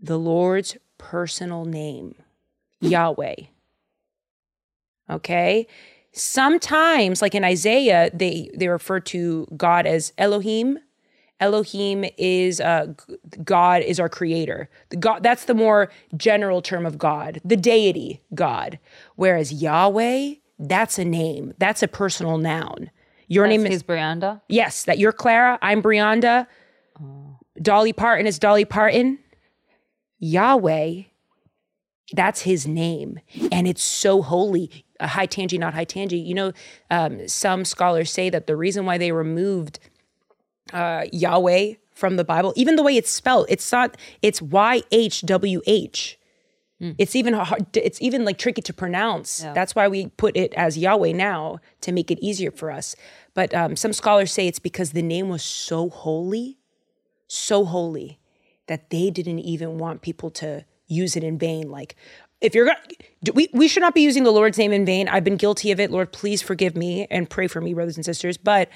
[0.00, 2.14] the Lord's personal name,
[2.80, 3.34] Yahweh.
[5.10, 5.66] Okay?
[6.12, 10.78] Sometimes, like in Isaiah, they, they refer to God as Elohim.
[11.40, 12.92] Elohim is uh,
[13.42, 14.70] God is our creator.
[14.90, 18.78] The God that's the more general term of God, the deity God.
[19.16, 21.52] Whereas Yahweh, that's a name.
[21.58, 22.92] That's a personal noun.
[23.28, 24.40] Your That's name is Brianda.
[24.48, 26.46] Yes, that you're Clara, I'm Brianda.
[27.60, 29.18] Dolly Parton is Dolly Parton.
[30.18, 31.02] Yahweh,
[32.12, 33.20] that's his name.
[33.52, 34.84] And it's so holy.
[34.98, 36.18] Uh, high tangi, not high tangi.
[36.18, 36.52] You know,
[36.90, 39.78] um, some scholars say that the reason why they removed
[40.72, 45.22] uh, Yahweh from the Bible, even the way it's spelled, it's not, it's Y H
[45.22, 46.18] W H.
[46.96, 47.76] It's even hard.
[47.76, 49.40] It's even like tricky to pronounce.
[49.52, 52.94] That's why we put it as Yahweh now to make it easier for us.
[53.34, 56.58] But um, some scholars say it's because the name was so holy,
[57.26, 58.20] so holy
[58.68, 61.68] that they didn't even want people to use it in vain.
[61.68, 61.96] Like,
[62.40, 62.78] if you're gonna,
[63.34, 65.08] we we should not be using the Lord's name in vain.
[65.08, 65.90] I've been guilty of it.
[65.90, 68.36] Lord, please forgive me and pray for me, brothers and sisters.
[68.36, 68.68] But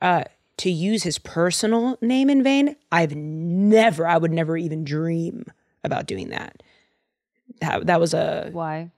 [0.00, 0.24] uh,
[0.56, 4.06] to use His personal name in vain, I've never.
[4.06, 5.44] I would never even dream
[5.84, 6.62] about doing that.
[7.60, 8.90] That that was a Why?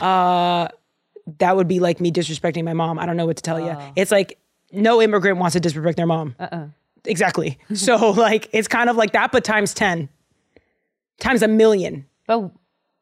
[0.00, 0.68] uh
[1.38, 2.98] that would be like me disrespecting my mom.
[2.98, 3.76] I don't know what to tell you.
[3.96, 4.38] It's like
[4.72, 6.34] no immigrant wants to disrespect their mom.
[6.38, 6.66] Uh-uh.
[7.04, 7.58] Exactly.
[7.74, 10.08] so like it's kind of like that, but times ten,
[11.20, 12.06] times a million.
[12.26, 12.50] But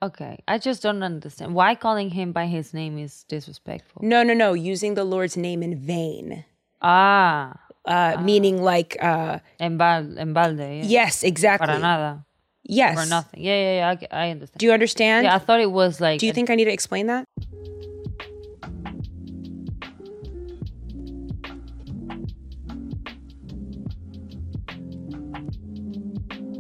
[0.03, 4.03] okay, I just don't understand why calling him by his name is disrespectful.
[4.03, 4.53] No, no, no.
[4.55, 6.45] Using the Lord's name in vain,
[6.83, 10.59] Ah, uh, meaning like uh, en, bal- en balde.
[10.83, 10.85] Yeah.
[10.85, 11.67] yes, exactly.
[11.67, 12.25] Para nada.
[12.69, 13.01] Yes.
[13.01, 13.43] For nothing.
[13.43, 14.07] Yeah, yeah, yeah.
[14.11, 14.59] I I, understand.
[14.59, 15.25] Do you understand?
[15.25, 16.21] yeah, I thought it was like.
[16.21, 17.27] Do you think I need to explain that?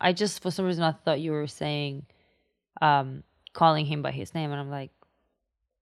[0.01, 2.07] I just for some reason I thought you were saying,
[2.81, 4.92] um, calling him by his name, and I'm like,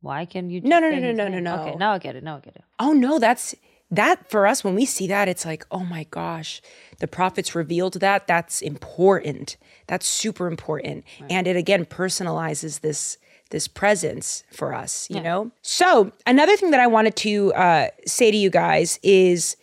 [0.00, 0.60] why can you?
[0.62, 1.44] No, just no, no, no, no, name?
[1.44, 2.22] no, Okay, now I get it.
[2.22, 2.62] Now I get it.
[2.78, 3.54] Oh no, that's
[3.96, 6.60] that for us when we see that it's like, oh my gosh,
[6.98, 8.26] the prophets revealed that.
[8.26, 9.56] That's important.
[9.86, 11.04] That's super important.
[11.28, 13.18] And it again personalizes this
[13.50, 15.50] this presence for us, you know?
[15.62, 19.56] So, another thing that I wanted to uh, say to you guys is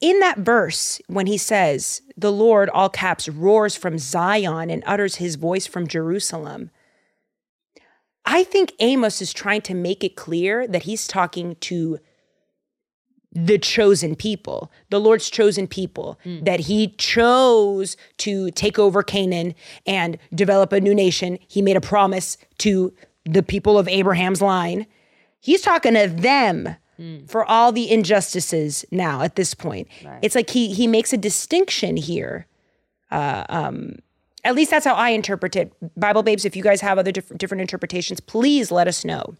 [0.00, 5.16] in that verse when he says, "The Lord all caps roars from Zion and utters
[5.16, 6.70] his voice from Jerusalem."
[8.26, 11.98] I think Amos is trying to make it clear that he's talking to
[13.34, 19.54] the chosen people, the Lord's chosen people, that he chose to take over Canaan
[19.86, 21.38] and develop a new nation.
[21.48, 22.92] He made a promise to
[23.24, 24.86] the people of Abraham's line.
[25.40, 26.76] He's talking to them
[27.26, 29.88] for all the injustices now at this point.
[30.22, 32.46] It's like he he makes a distinction here.
[33.10, 33.96] Uh, um,
[34.44, 35.72] at least that's how I interpret it.
[35.98, 39.34] Bible babes, if you guys have other different different interpretations, please let us know.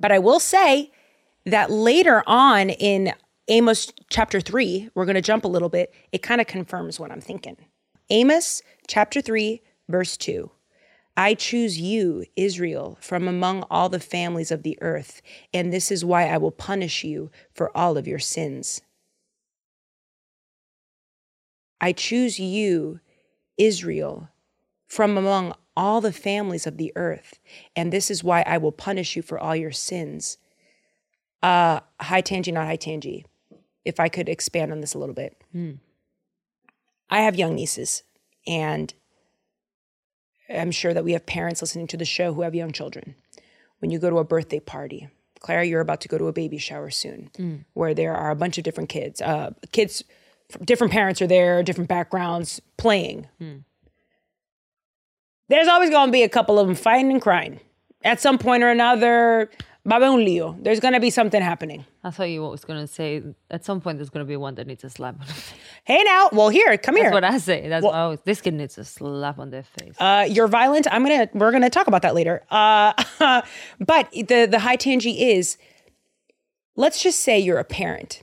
[0.00, 0.90] But I will say
[1.46, 3.12] that later on in
[3.48, 7.10] Amos chapter 3, we're going to jump a little bit, it kind of confirms what
[7.10, 7.56] I'm thinking.
[8.10, 10.50] Amos chapter 3, verse 2.
[11.16, 15.20] I choose you, Israel, from among all the families of the earth,
[15.52, 18.80] and this is why I will punish you for all of your sins.
[21.80, 23.00] I choose you,
[23.58, 24.30] Israel,
[24.86, 27.40] from among all the families of the earth,
[27.76, 30.38] and this is why I will punish you for all your sins.
[31.42, 33.26] Uh, high tangy, not high tangy.
[33.84, 35.36] If I could expand on this a little bit,
[37.10, 38.04] I have young nieces,
[38.46, 38.94] and
[40.48, 43.16] I'm sure that we have parents listening to the show who have young children.
[43.80, 45.08] When you go to a birthday party,
[45.40, 48.56] Clara, you're about to go to a baby shower soon, where there are a bunch
[48.58, 49.20] of different kids.
[49.20, 50.04] Uh, kids,
[50.64, 53.26] different parents are there, different backgrounds, playing.
[55.48, 57.58] There's always going to be a couple of them fighting and crying.
[58.04, 59.50] At some point or another,
[59.84, 60.56] va a haber un lío.
[60.62, 61.84] There's going to be something happening.
[62.04, 64.82] I thought you was gonna say at some point there's gonna be one that needs
[64.84, 65.54] a slap on the face.
[65.84, 67.04] Hey now, well here, come here.
[67.04, 67.68] That's what I say.
[67.68, 69.94] That's what I this kid needs a slap on their face.
[70.00, 70.86] Uh, you're violent.
[70.90, 71.28] I'm gonna.
[71.32, 72.42] We're gonna talk about that later.
[72.50, 72.92] Uh,
[73.78, 75.58] but the the high tangy is.
[76.74, 78.22] Let's just say you're a parent,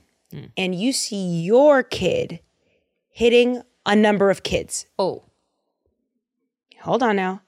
[0.56, 2.40] and you see your kid
[3.08, 4.86] hitting a number of kids.
[4.98, 5.22] oh,
[6.82, 7.42] Hold on now.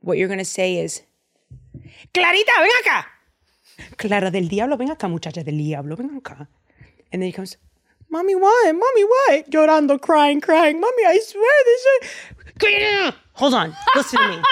[0.00, 1.02] What you're gonna say is,
[2.14, 3.04] Clarita, ven acá.
[3.96, 6.46] Clara del diablo, ven acá, muchacha del diablo, ven acá.
[7.12, 7.56] And then he comes,
[8.10, 8.72] Mommy, why?
[8.72, 9.44] Mommy, why?
[9.50, 10.80] Llorando, crying, crying.
[10.80, 13.14] Mommy, I swear this is.
[13.34, 13.74] Hold on.
[13.94, 14.42] Listen to me.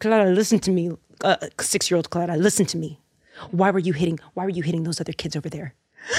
[0.00, 0.90] Clara, listen to me.
[1.22, 2.98] Uh, Six year old Clara, listen to me.
[3.52, 5.74] Why were you hitting why were you hitting those other kids over there?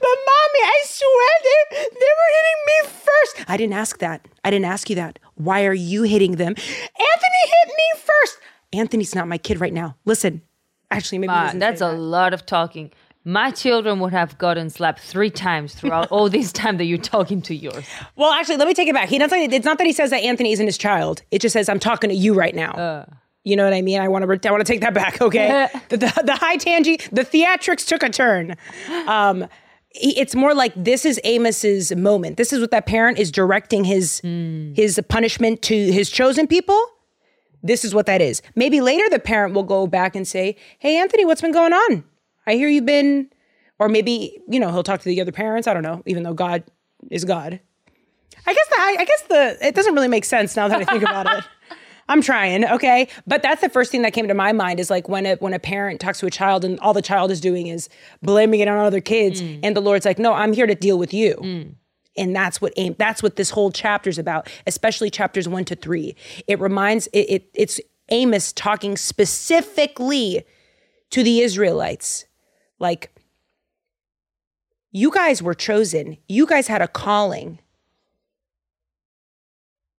[0.00, 3.50] But mommy, I swear they, they were hitting me first.
[3.50, 4.26] I didn't ask that.
[4.44, 5.18] I didn't ask you that.
[5.34, 6.54] Why are you hitting them?
[6.56, 8.38] Anthony hit me first.
[8.72, 9.96] Anthony's not my kid right now.
[10.04, 10.42] Listen.
[10.90, 11.98] Actually, maybe that's a that.
[11.98, 12.90] lot of talking.
[13.24, 17.42] My children would have gotten slapped three times throughout all this time that you're talking
[17.42, 17.84] to yours.
[18.16, 19.08] Well, actually, let me take it back.
[19.10, 19.52] He doesn't.
[19.52, 21.22] It's not that he says that Anthony isn't his child.
[21.30, 22.72] It just says I'm talking to you right now.
[22.72, 23.04] Uh.
[23.44, 24.00] you know what I mean?
[24.00, 24.48] I want to.
[24.48, 25.20] I want to take that back.
[25.28, 25.68] Okay.
[25.90, 28.56] the, the the high tangy, the theatrics took a turn.
[29.06, 29.46] Um,
[29.90, 32.36] it's more like this is Amos's moment.
[32.36, 36.82] This is what that parent is directing his his punishment to his chosen people.
[37.62, 38.42] This is what that is.
[38.54, 42.04] Maybe later the parent will go back and say, "Hey, Anthony, what's been going on?
[42.46, 43.30] I hear you've been,"
[43.78, 45.66] or maybe you know he'll talk to the other parents.
[45.66, 46.02] I don't know.
[46.06, 46.64] Even though God
[47.10, 47.60] is God,
[48.46, 50.84] I guess the I, I guess the it doesn't really make sense now that I
[50.84, 51.44] think about it.
[52.10, 55.08] I'm trying, okay, but that's the first thing that came to my mind is like
[55.08, 57.66] when a when a parent talks to a child and all the child is doing
[57.66, 57.88] is
[58.22, 59.60] blaming it on other kids, mm.
[59.62, 61.34] and the Lord's like, no, I'm here to deal with you.
[61.34, 61.74] Mm.
[62.18, 62.96] And that's what aim.
[62.98, 66.16] That's what this whole chapter is about, especially chapters one to three.
[66.46, 67.50] It reminds it, it.
[67.54, 70.44] It's Amos talking specifically
[71.10, 72.26] to the Israelites,
[72.78, 73.14] like
[74.90, 76.18] you guys were chosen.
[76.28, 77.60] You guys had a calling,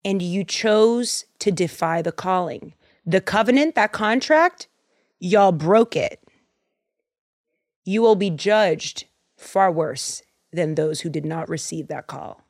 [0.04, 2.74] and you chose to defy the calling.
[3.06, 4.68] The covenant, that contract,
[5.20, 6.22] y'all broke it.
[7.84, 12.42] You will be judged far worse than those who did not receive that call.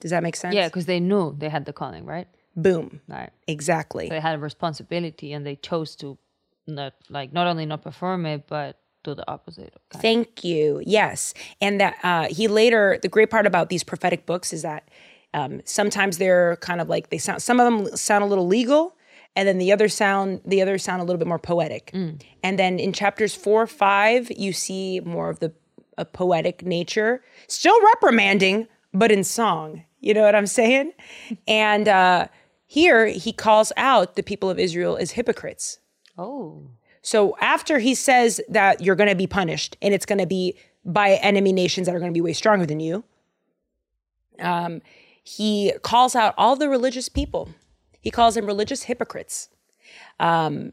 [0.00, 0.54] Does that make sense?
[0.54, 2.28] Yeah, because they knew they had the calling, right?
[2.56, 3.00] Boom.
[3.08, 3.30] Right.
[3.46, 4.08] Exactly.
[4.08, 6.18] They had a responsibility and they chose to
[6.66, 9.74] not like not only not perform it, but do the opposite.
[9.90, 10.82] Kind Thank you.
[10.84, 11.34] Yes.
[11.60, 14.88] And that uh, he later, the great part about these prophetic books is that
[15.34, 18.96] um, sometimes they're kind of like they sound, some of them sound a little legal.
[19.36, 21.90] And then the other sound, the other sound a little bit more poetic.
[22.42, 25.52] And then in chapters four, or five, you see more of the
[25.98, 29.84] a poetic nature, still reprimanding, but in song.
[30.00, 30.92] You know what I'm saying?
[31.48, 32.28] And uh,
[32.66, 35.78] here he calls out the people of Israel as hypocrites.
[36.18, 36.68] Oh.
[37.02, 40.56] So after he says that you're going to be punished and it's going to be
[40.84, 43.04] by enemy nations that are going to be way stronger than you,
[44.40, 44.80] um,
[45.22, 47.48] he calls out all the religious people.
[48.00, 49.48] He calls them religious hypocrites
[50.20, 50.72] um,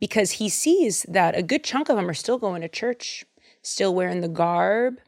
[0.00, 3.24] because he sees that a good chunk of them are still going to church,
[3.62, 4.98] still wearing the garb,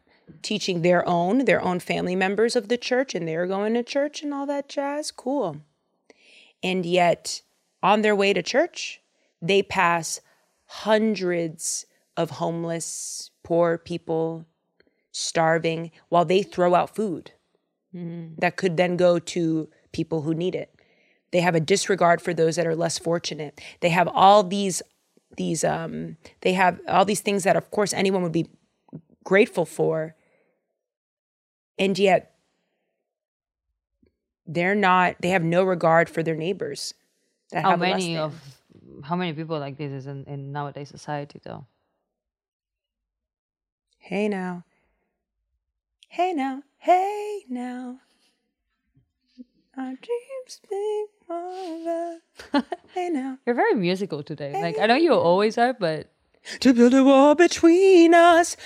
[0.42, 4.22] teaching their own, their own family members of the church, and they're going to church
[4.22, 5.10] and all that jazz.
[5.10, 5.58] Cool.
[6.62, 7.42] And yet,
[7.82, 9.00] on their way to church,
[9.42, 10.20] they pass
[10.66, 11.84] hundreds
[12.16, 14.46] of homeless, poor people
[15.12, 17.32] starving while they throw out food
[17.94, 18.34] mm-hmm.
[18.38, 20.74] that could then go to people who need it.
[21.30, 23.60] They have a disregard for those that are less fortunate.
[23.80, 24.82] They have all these
[25.36, 28.48] these um they have all these things that of course anyone would be
[29.24, 30.14] grateful for.
[31.78, 32.34] And yet
[34.46, 36.94] they're not they have no regard for their neighbors
[37.50, 38.34] that How many of
[39.02, 41.66] how many people like this is in, in nowadays society though?
[43.98, 44.64] Hey now.
[46.08, 46.62] Hey now.
[46.78, 47.98] Hey now.
[49.76, 52.18] Our dreams big over.
[52.94, 53.38] hey now.
[53.46, 54.52] You're very musical today.
[54.60, 56.08] Like I know you always are, but
[56.60, 58.56] To build a wall between us.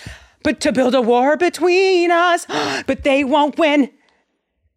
[0.42, 2.46] But to build a war between us.
[2.86, 3.90] But they won't win.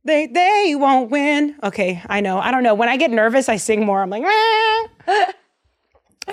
[0.06, 1.56] They they won't win.
[1.64, 2.40] Okay, I know.
[2.40, 2.74] I don't know.
[2.76, 4.02] When I get nervous, I sing more.
[4.02, 4.24] I'm like,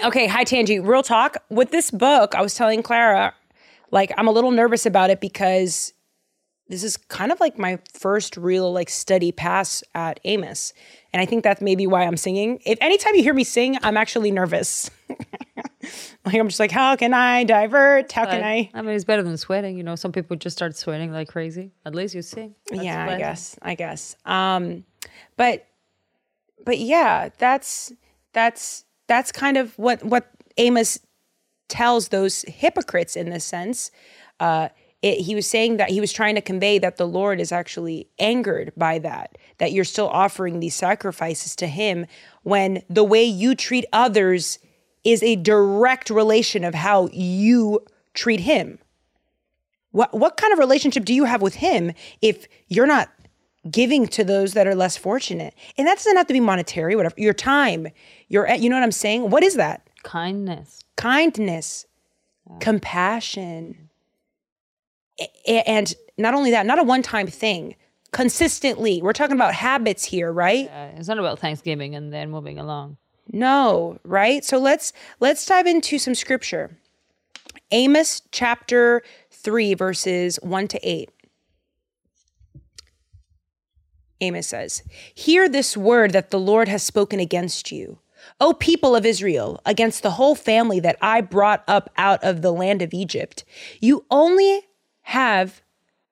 [0.05, 0.79] okay, hi Tangi.
[0.81, 1.37] Real talk.
[1.51, 3.35] With this book, I was telling Clara,
[3.91, 5.93] like, I'm a little nervous about it because
[6.69, 10.75] this is kind of like my first real like study pass at Amos.
[11.13, 12.61] And I think that's maybe why I'm singing.
[12.67, 14.91] If anytime you hear me sing, I'm actually nervous.
[16.25, 18.13] like I'm just like, how can I divert?
[18.13, 18.71] How can I?
[18.75, 19.77] I mean it's better than sweating.
[19.79, 21.73] You know, some people just start sweating like crazy.
[21.87, 22.55] At least you sing.
[22.71, 23.59] That's yeah, I guess.
[23.63, 24.17] I guess.
[24.27, 24.85] Um,
[25.37, 25.67] but
[26.65, 27.93] but yeah, that's
[28.35, 30.99] that's that's kind of what what Amos
[31.69, 33.91] tells those hypocrites in this sense.
[34.41, 34.69] Uh,
[35.03, 38.09] it, he was saying that he was trying to convey that the Lord is actually
[38.19, 42.07] angered by that, that you're still offering these sacrifices to Him
[42.43, 44.59] when the way you treat others
[45.05, 47.85] is a direct relation of how you
[48.15, 48.79] treat Him.
[49.93, 53.11] What what kind of relationship do you have with him if you're not
[53.71, 55.55] giving to those that are less fortunate?
[55.77, 57.15] And that doesn't have to be monetary, whatever.
[57.17, 57.89] Your time,
[58.29, 59.31] your you know what I'm saying?
[59.31, 59.89] What is that?
[60.03, 60.85] Kindness.
[60.97, 61.87] Kindness,
[62.61, 63.88] compassion.
[65.47, 67.75] And not only that, not a one time thing,
[68.13, 69.03] consistently.
[69.03, 70.69] We're talking about habits here, right?
[70.69, 72.97] Uh, it's not about Thanksgiving and then moving along.
[73.31, 74.45] No, right?
[74.45, 76.79] So let's let's dive into some scripture.
[77.71, 81.11] Amos chapter 3 verses 1 to 8.
[84.21, 84.83] Amos says,
[85.15, 87.99] Hear this word that the Lord has spoken against you.
[88.41, 92.53] O people of Israel, against the whole family that I brought up out of the
[92.53, 93.45] land of Egypt.
[93.81, 94.63] You only
[95.09, 95.63] have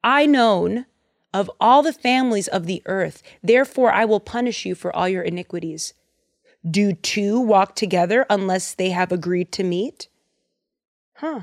[0.03, 0.87] I known
[1.35, 3.23] of all the families of the earth.
[3.43, 5.93] Therefore, I will punish you for all your iniquities.
[6.69, 10.09] Do two walk together unless they have agreed to meet?
[11.17, 11.43] Huh.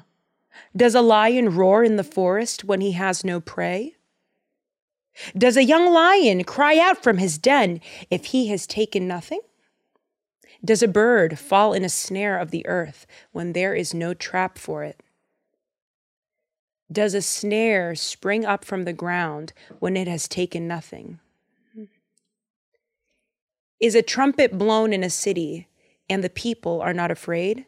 [0.76, 3.98] Does a lion roar in the forest when he has no prey?
[5.38, 9.42] Does a young lion cry out from his den if he has taken nothing?
[10.66, 14.58] Does a bird fall in a snare of the earth when there is no trap
[14.58, 15.04] for it?
[16.94, 21.20] Does a snare spring up from the ground when it has taken nothing?
[23.80, 25.68] Is a trumpet blown in a city
[26.08, 27.66] and the people are not afraid?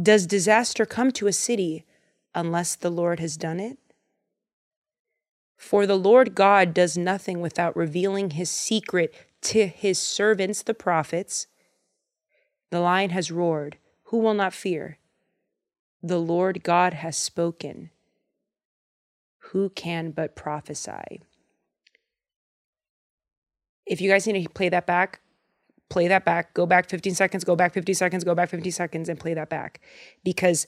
[0.00, 1.84] Does disaster come to a city
[2.32, 3.76] unless the Lord has done it?
[5.56, 11.46] For the Lord God does nothing without revealing his secret to his servants, the prophets.
[12.70, 13.78] The lion has roared.
[14.04, 14.98] Who will not fear?
[16.02, 17.91] The Lord God has spoken.
[19.52, 21.22] Who can but prophesy?
[23.84, 25.20] If you guys need to play that back,
[25.90, 26.54] play that back.
[26.54, 29.50] Go back 15 seconds, go back 50 seconds, go back 50 seconds, and play that
[29.50, 29.80] back.
[30.24, 30.66] Because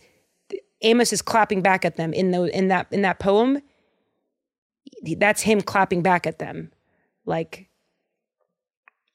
[0.83, 3.63] Amos is clapping back at them in the in that in that poem.
[5.17, 6.71] That's him clapping back at them.
[7.25, 7.71] Like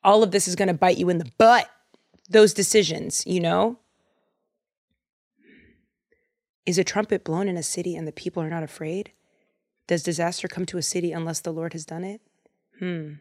[0.03, 1.69] all of this is going to bite you in the butt.
[2.27, 3.77] Those decisions, you know?
[6.65, 9.11] Is a trumpet blown in a city and the people are not afraid?
[9.89, 12.21] Does disaster come to a city unless the Lord has done it?
[12.77, 13.13] Hmm.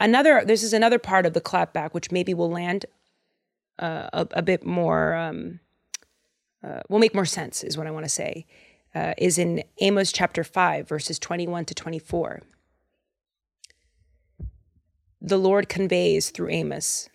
[0.00, 2.86] Another, this is another part of the clapback, which maybe will land
[3.78, 5.60] uh, a, a, bit more, um,
[6.64, 8.46] uh, will make more sense, is what I want to say,
[8.96, 12.42] uh, is in Amos chapter 5, verses 21 to 24.
[15.20, 17.08] The Lord conveys through Amos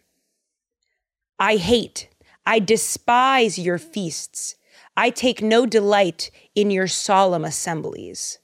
[1.37, 2.07] I hate,
[2.45, 4.55] I despise your feasts.
[4.95, 8.39] I take no delight in your solemn assemblies.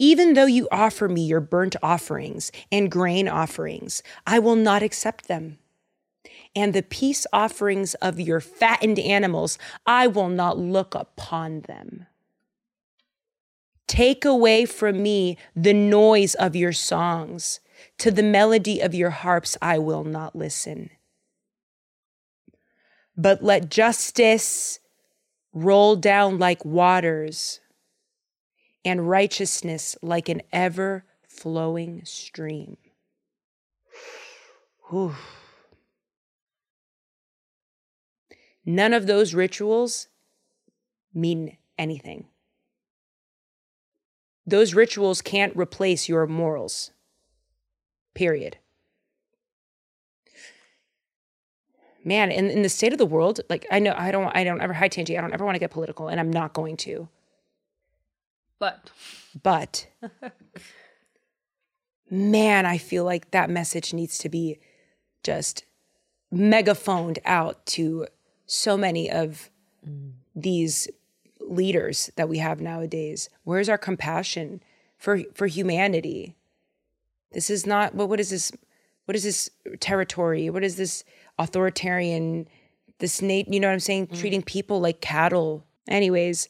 [0.00, 5.28] Even though you offer me your burnt offerings and grain offerings, I will not accept
[5.28, 5.58] them.
[6.56, 12.06] And the peace offerings of your fattened animals, I will not look upon them.
[13.86, 17.60] Take away from me the noise of your songs.
[17.98, 20.88] To the melody of your harps, I will not listen.
[23.18, 24.80] But let justice
[25.52, 27.60] roll down like waters
[28.84, 32.76] and righteousness like an ever flowing stream.
[34.88, 35.14] Whew.
[38.64, 40.08] None of those rituals
[41.14, 42.26] mean anything.
[44.46, 46.90] Those rituals can't replace your morals.
[48.14, 48.58] Period.
[52.04, 54.60] Man, in, in the state of the world, like I know I don't I don't
[54.60, 57.08] ever hi Tangi, I don't ever want to get political, and I'm not going to.
[58.60, 58.90] But
[59.42, 59.88] But
[62.08, 64.60] man, I feel like that message needs to be
[65.24, 65.64] just
[66.30, 68.06] megaphoned out to
[68.46, 69.50] so many of
[70.36, 70.88] these
[71.40, 73.28] leaders that we have nowadays.
[73.42, 74.62] Where's our compassion
[74.96, 76.36] for for humanity?
[77.32, 78.52] This is not what what is this
[79.06, 80.50] what is this territory?
[80.50, 81.02] What is this
[81.38, 82.46] authoritarian
[83.00, 84.08] this Nate, you know what I'm saying?
[84.08, 84.20] Mm.
[84.20, 85.64] Treating people like cattle.
[85.88, 86.48] Anyways,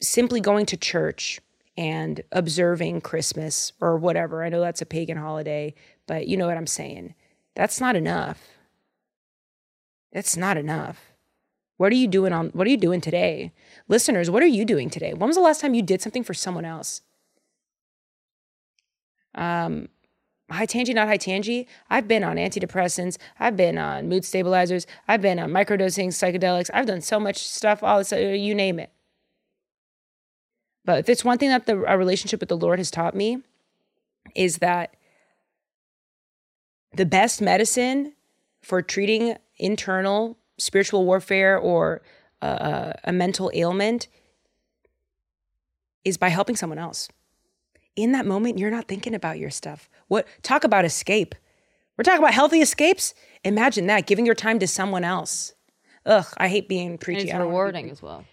[0.00, 1.40] simply going to church
[1.76, 4.42] and observing Christmas or whatever.
[4.42, 5.74] I know that's a pagan holiday,
[6.06, 7.14] but you know what I'm saying.
[7.54, 8.40] That's not enough.
[10.12, 11.12] That's not enough.
[11.76, 13.52] What are you doing on what are you doing today?
[13.86, 15.14] Listeners, what are you doing today?
[15.14, 17.02] When was the last time you did something for someone else?
[19.34, 19.88] Um
[20.50, 21.68] high tangy, not high tangy.
[21.90, 23.18] I've been on antidepressants.
[23.38, 24.86] I've been on mood stabilizers.
[25.06, 26.70] I've been on microdosing psychedelics.
[26.74, 28.90] I've done so much stuff, all this, uh, you name it.
[30.88, 33.42] But if it's one thing that the our relationship with the Lord has taught me,
[34.34, 34.96] is that
[36.94, 38.14] the best medicine
[38.62, 42.00] for treating internal spiritual warfare or
[42.40, 44.08] uh, a mental ailment
[46.06, 47.10] is by helping someone else.
[47.94, 49.90] In that moment, you're not thinking about your stuff.
[50.06, 51.34] What talk about escape?
[51.98, 53.12] We're talking about healthy escapes.
[53.44, 55.52] Imagine that giving your time to someone else.
[56.06, 57.24] Ugh, I hate being and preachy.
[57.24, 58.24] it's I be rewarding as well.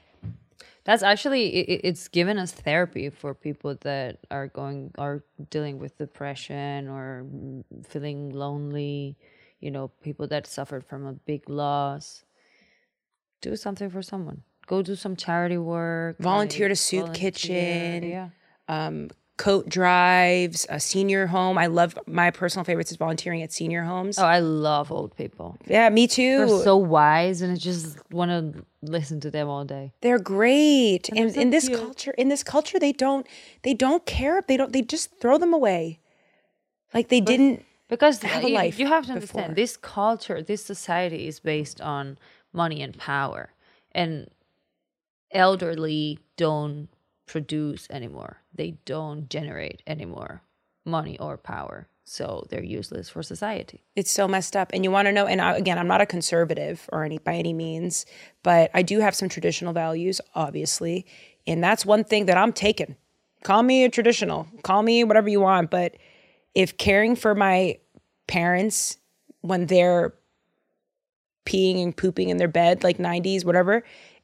[0.85, 5.79] That's actually it, it- it's given us therapy for people that are going are dealing
[5.79, 7.25] with depression or
[7.89, 9.17] feeling lonely.
[9.59, 12.23] You know, people that suffered from a big loss.
[13.41, 14.43] Do something for someone.
[14.67, 16.17] Go do some charity work.
[16.19, 18.09] Volunteer like, to soup volunteer, kitchen.
[18.09, 18.29] Yeah.
[18.67, 21.57] um, coat drives, a senior home.
[21.57, 24.17] I love my personal favorites is volunteering at senior homes.
[24.17, 25.57] Oh, I love old people.
[25.67, 26.37] Yeah, me too.
[26.45, 29.91] They're so wise, and I just want to listen to them all day.
[30.01, 31.09] They're great.
[31.09, 31.79] And so in this cute.
[31.79, 33.27] culture, in this culture, they don't
[33.63, 34.41] they don't care.
[34.47, 35.99] They don't they just throw them away.
[36.93, 39.41] Like they didn't Because have a you, life you have to before.
[39.41, 42.17] understand this culture, this society is based on
[42.53, 43.49] money and power,
[43.91, 44.29] and
[45.31, 46.87] elderly don't
[47.25, 48.37] produce anymore.
[48.53, 50.41] They don't generate anymore
[50.85, 53.83] money or power, so they're useless for society.
[53.95, 54.69] it's so messed up.
[54.73, 57.33] And you want to know and I, again, I'm not a conservative or any by
[57.35, 58.05] any means,
[58.43, 61.05] but I do have some traditional values obviously.
[61.47, 62.95] And that's one thing that I'm taking.
[63.43, 65.95] Call me a traditional, call me whatever you want, but
[66.53, 67.79] if caring for my
[68.27, 68.97] parents
[69.41, 70.13] when they're
[71.45, 73.83] peeing and pooping in their bed, like 90s, whatever.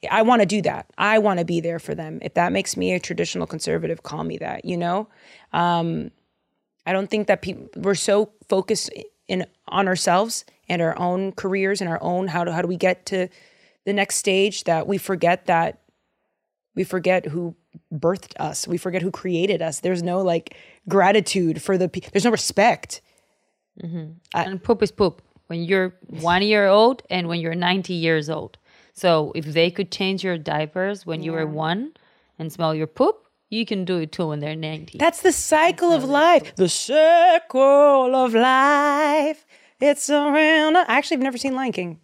[0.10, 0.88] I want to do that.
[0.98, 2.20] I want to be there for them.
[2.22, 5.08] If that makes me a traditional conservative, call me that, you know?
[5.54, 6.12] Um,
[6.86, 8.90] I don't think that people, we're so focused
[9.28, 12.78] in on ourselves and our own careers and our own, how do, how do we
[12.78, 13.28] get to
[13.86, 15.82] the next stage that we forget that
[16.76, 17.56] we forget who
[17.94, 18.68] birthed us.
[18.68, 19.82] We forget who created us.
[19.82, 20.56] There's no like
[20.88, 23.02] gratitude for the, pe- there's no respect.
[24.34, 28.58] and poop is poop when you're one year old and when you're 90 years old.
[29.02, 31.94] So if they could change your diapers when you were one
[32.38, 35.00] and smell your poop, you can do it too when they're 90.
[35.00, 36.54] That's the cycle of life.
[36.56, 39.48] The circle of life.
[39.80, 40.78] It's around.
[40.78, 42.00] I actually have never seen Lion King,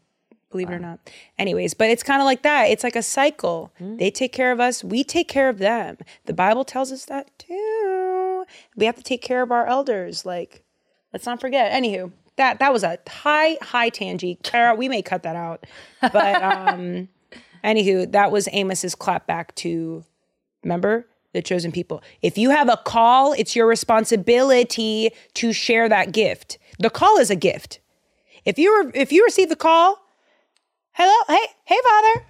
[0.50, 0.98] believe it or not.
[1.38, 2.72] Anyways, but it's kind of like that.
[2.72, 3.72] It's like a cycle.
[3.78, 3.98] Hmm?
[3.98, 5.98] They take care of us, we take care of them.
[6.26, 8.46] The Bible tells us that too.
[8.76, 10.26] We have to take care of our elders.
[10.26, 10.64] Like,
[11.14, 11.72] let's not forget.
[11.72, 14.44] Anywho, that that was a high high tangent.
[14.44, 15.66] Kara, we may cut that out.
[16.02, 17.10] But um,
[17.64, 20.04] anywho, that was Amos's clap back to
[20.68, 22.04] Remember the chosen people.
[22.22, 26.58] If you have a call, it's your responsibility to share that gift.
[26.78, 27.80] The call is a gift.
[28.44, 29.98] If you were, if you receive the call,
[30.92, 32.26] hello, hey, hey, father,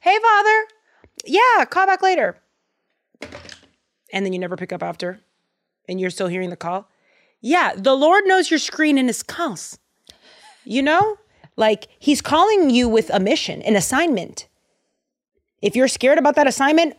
[0.00, 0.64] hey, father,
[1.24, 2.36] yeah, call back later,
[4.12, 5.20] and then you never pick up after,
[5.88, 6.89] and you're still hearing the call.
[7.40, 9.78] Yeah, the Lord knows your screen and his calls.
[10.64, 11.16] You know,
[11.56, 14.46] like He's calling you with a mission, an assignment.
[15.62, 16.96] If you're scared about that assignment,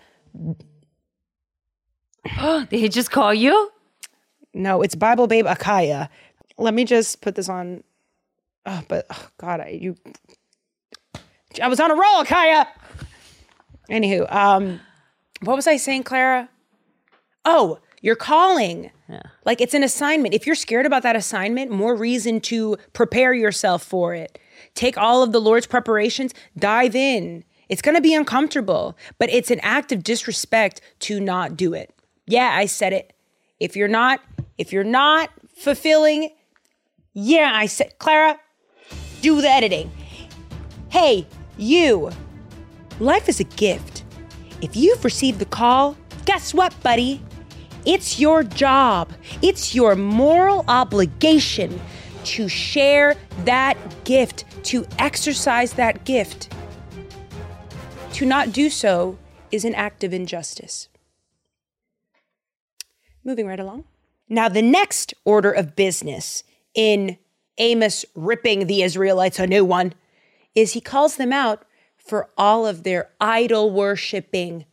[2.41, 3.71] Did he just call you?
[4.53, 6.09] No, it's Bible Babe Akaya.
[6.57, 7.83] Let me just put this on.
[8.65, 9.95] Oh, but oh, God, I you.
[11.61, 12.67] I was on a roll, Akaya.
[13.89, 14.79] Anywho, um,
[15.41, 16.49] what was I saying, Clara?
[17.43, 18.91] Oh, you're calling.
[19.11, 19.21] Yeah.
[19.45, 20.33] Like it's an assignment.
[20.33, 24.39] If you're scared about that assignment, more reason to prepare yourself for it.
[24.73, 27.43] Take all of the Lord's preparations, dive in.
[27.67, 31.93] It's going to be uncomfortable, but it's an act of disrespect to not do it.
[32.25, 33.13] Yeah, I said it.
[33.59, 34.21] If you're not
[34.57, 36.29] if you're not fulfilling,
[37.13, 38.39] yeah, I said Clara,
[39.21, 39.91] do the editing.
[40.89, 42.11] Hey, you.
[42.99, 44.03] Life is a gift.
[44.61, 47.21] If you've received the call, guess what, buddy?
[47.85, 49.11] It's your job,
[49.41, 51.79] it's your moral obligation
[52.23, 53.15] to share
[53.45, 56.53] that gift, to exercise that gift.
[58.13, 59.17] To not do so
[59.51, 60.89] is an act of injustice.
[63.23, 63.85] Moving right along.
[64.29, 67.17] Now, the next order of business in
[67.57, 69.93] Amos ripping the Israelites a new one
[70.55, 71.65] is he calls them out
[71.97, 74.65] for all of their idol worshiping.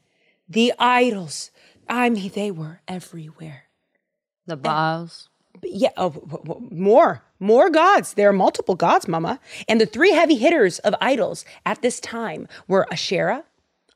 [0.49, 1.51] The idols.
[1.89, 3.65] I mean, they were everywhere.
[4.47, 5.29] The Baals.
[5.63, 8.15] Yeah, oh, more, more gods.
[8.15, 9.41] There are multiple gods, Mama.
[9.69, 13.45] And the three heavy hitters of idols at this time were Asherah,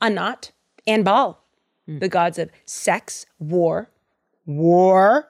[0.00, 0.52] Anat,
[0.86, 1.42] and Baal,
[1.86, 1.98] hmm.
[2.00, 3.90] the gods of sex, war,
[4.46, 5.28] war,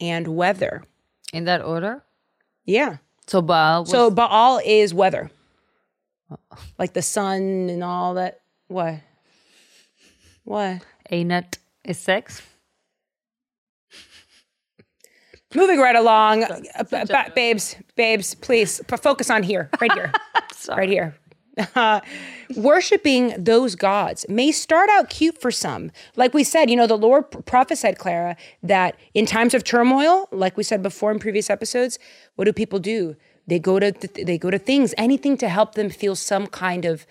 [0.00, 0.84] and weather.
[1.32, 2.02] In that order?
[2.64, 2.98] Yeah.
[3.26, 5.30] So Baal was So Baal is weather,
[6.78, 8.40] like the sun and all that.
[8.68, 9.00] What?
[10.44, 10.82] What?
[11.10, 11.58] Anat
[11.88, 12.42] is sex.
[15.54, 16.60] Moving right along, Uh,
[16.90, 20.12] ba- ba- babes, babes, please p- focus on here, right here,
[20.68, 21.14] right here.
[21.74, 22.00] Uh,
[22.56, 25.90] worshiping those gods may start out cute for some.
[26.14, 30.28] Like we said, you know, the Lord p- prophesied, Clara, that in times of turmoil,
[30.30, 31.98] like we said before in previous episodes,
[32.36, 33.16] what do people do?
[33.48, 36.84] They go to th- they go to things, anything to help them feel some kind
[36.84, 37.06] of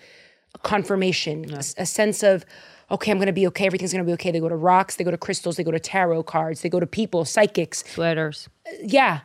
[0.62, 2.46] confirmation, a sense of,
[2.90, 3.66] okay, I'm to be okay.
[3.66, 4.30] Everything's to be okay.
[4.30, 6.80] They go to rocks, they go to crystals, they go to tarot cards, they go
[6.80, 7.84] to people, psychics.
[7.86, 8.48] Sweaters.
[8.66, 9.20] Uh, yeah.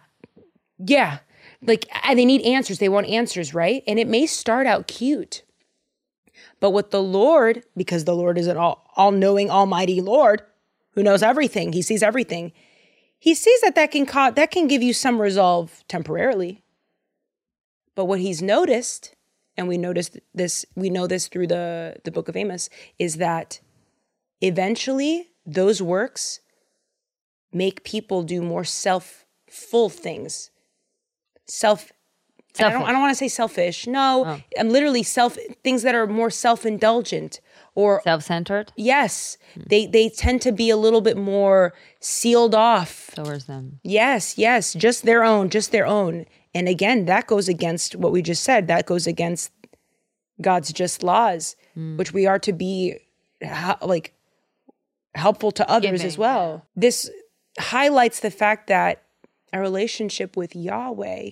[0.78, 1.20] Yeah.
[1.62, 2.80] Like, and they need answers.
[2.80, 3.84] They want answers, right?
[3.88, 5.44] And it may start out cute.
[6.60, 10.42] But with the Lord, because the Lord is an all, all-knowing, almighty Lord
[10.92, 12.52] who knows everything, he sees everything.
[13.20, 16.64] He sees that that can co- that can give you some resolve temporarily.
[17.96, 19.16] But what he's noticed,
[19.58, 23.60] and we noticed this, we know this through the the book of Amos, is that
[24.42, 26.40] eventually those works
[27.52, 30.50] make people do more self-full things.
[31.46, 31.92] Self
[32.60, 33.88] I don't, I don't want to say selfish.
[33.88, 34.42] No, oh.
[34.60, 37.40] I'm literally self things that are more self-indulgent
[37.76, 39.62] or Self-centered yes, hmm.
[39.68, 43.12] they they tend to be a little bit more sealed off.
[43.16, 43.80] towards them.
[43.84, 46.26] Yes, yes, just their own, just their own.
[46.54, 48.68] And again, that goes against what we just said.
[48.68, 49.52] That goes against
[50.42, 51.98] God's just laws, mm.
[51.98, 53.00] which we are to be
[53.82, 54.14] like
[55.16, 56.66] helpful to others as well.
[56.76, 57.10] This
[57.60, 59.04] highlights the fact that
[59.52, 61.32] our relationship with Yahweh,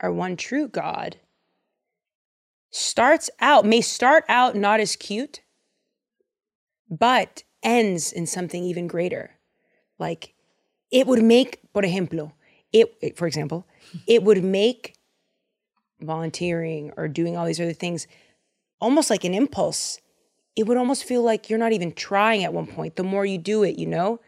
[0.00, 1.16] our one true God,
[2.70, 5.40] starts out, may start out not as cute,
[6.90, 9.32] but ends in something even greater.
[9.98, 10.34] Like
[10.90, 12.32] it would make, por ejemplo,
[12.72, 13.66] it, for example,
[14.06, 14.96] it would make
[16.00, 18.06] volunteering or doing all these other things
[18.80, 20.00] almost like an impulse.
[20.56, 22.96] It would almost feel like you're not even trying at one point.
[22.96, 24.20] The more you do it, you know,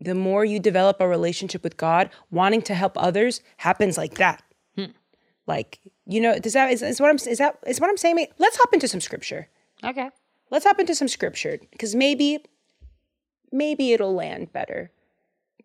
[0.00, 4.42] the more you develop a relationship with God, wanting to help others happens like that.
[4.76, 4.92] Hmm.
[5.46, 8.26] Like, you know, does that is, is what I'm is that is what I'm saying?
[8.38, 9.48] Let's hop into some scripture.
[9.82, 10.10] Okay.
[10.50, 12.44] Let's hop into some scripture because maybe
[13.50, 14.90] maybe it'll land better.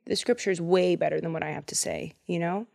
[0.10, 2.66] The scripture is way better than what I have to say, you know?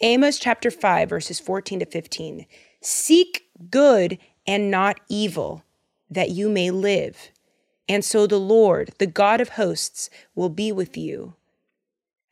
[0.00, 2.46] Amos chapter 5, verses 14 to 15.
[2.80, 5.62] Seek good and not evil,
[6.10, 7.30] that you may live.
[7.88, 11.36] And so the Lord, the God of hosts, will be with you,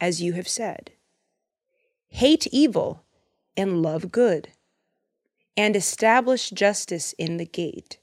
[0.00, 0.90] as you have said.
[2.08, 3.04] Hate evil
[3.56, 4.48] and love good,
[5.56, 7.98] and establish justice in the gate.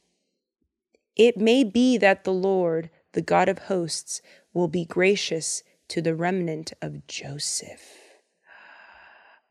[1.18, 4.22] It may be that the Lord, the God of hosts,
[4.53, 7.94] will be gracious to the remnant of Joseph.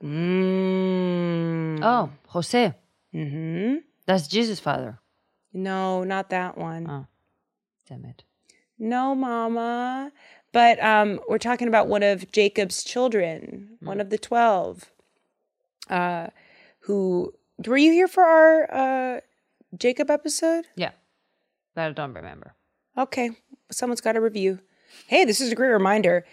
[0.02, 1.80] Mm.
[1.82, 2.74] Oh, Jose.
[3.12, 3.76] hmm
[4.06, 4.98] That's Jesus' father.
[5.52, 6.88] No, not that one.
[6.90, 7.06] Oh.
[7.88, 8.24] Damn it.
[8.78, 10.12] No, Mama.
[10.52, 14.84] But um, we're talking about one of Jacob's children, one of the 12,
[15.90, 16.28] uh,
[16.80, 17.32] who.
[17.66, 19.20] Were you here for our uh,
[19.78, 20.64] Jacob episode?
[20.76, 20.90] Yeah.
[21.76, 22.54] that I don't remember.
[22.98, 23.30] Okay,
[23.70, 24.58] someone's got a review.
[25.06, 26.24] Hey, this is a great reminder.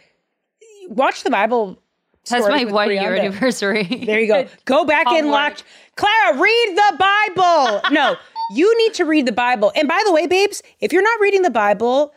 [0.88, 1.82] Watch the Bible.
[2.30, 3.84] That's my with one year anniversary.
[3.84, 4.48] There you go.
[4.66, 5.64] Go back and watch.
[5.96, 7.82] Clara, read the Bible.
[7.92, 8.16] No,
[8.56, 9.72] you need to read the Bible.
[9.76, 12.14] And by the way, babes, if you're not reading the Bible,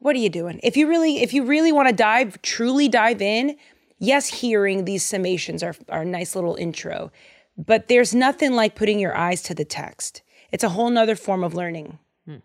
[0.00, 0.60] what are you doing?
[0.62, 3.56] If you really, if you really want to dive, truly dive in,
[3.98, 7.10] yes, hearing these summations are, are a nice little intro.
[7.56, 10.22] But there's nothing like putting your eyes to the text.
[10.52, 11.98] It's a whole nother form of learning.
[12.26, 12.36] Hmm.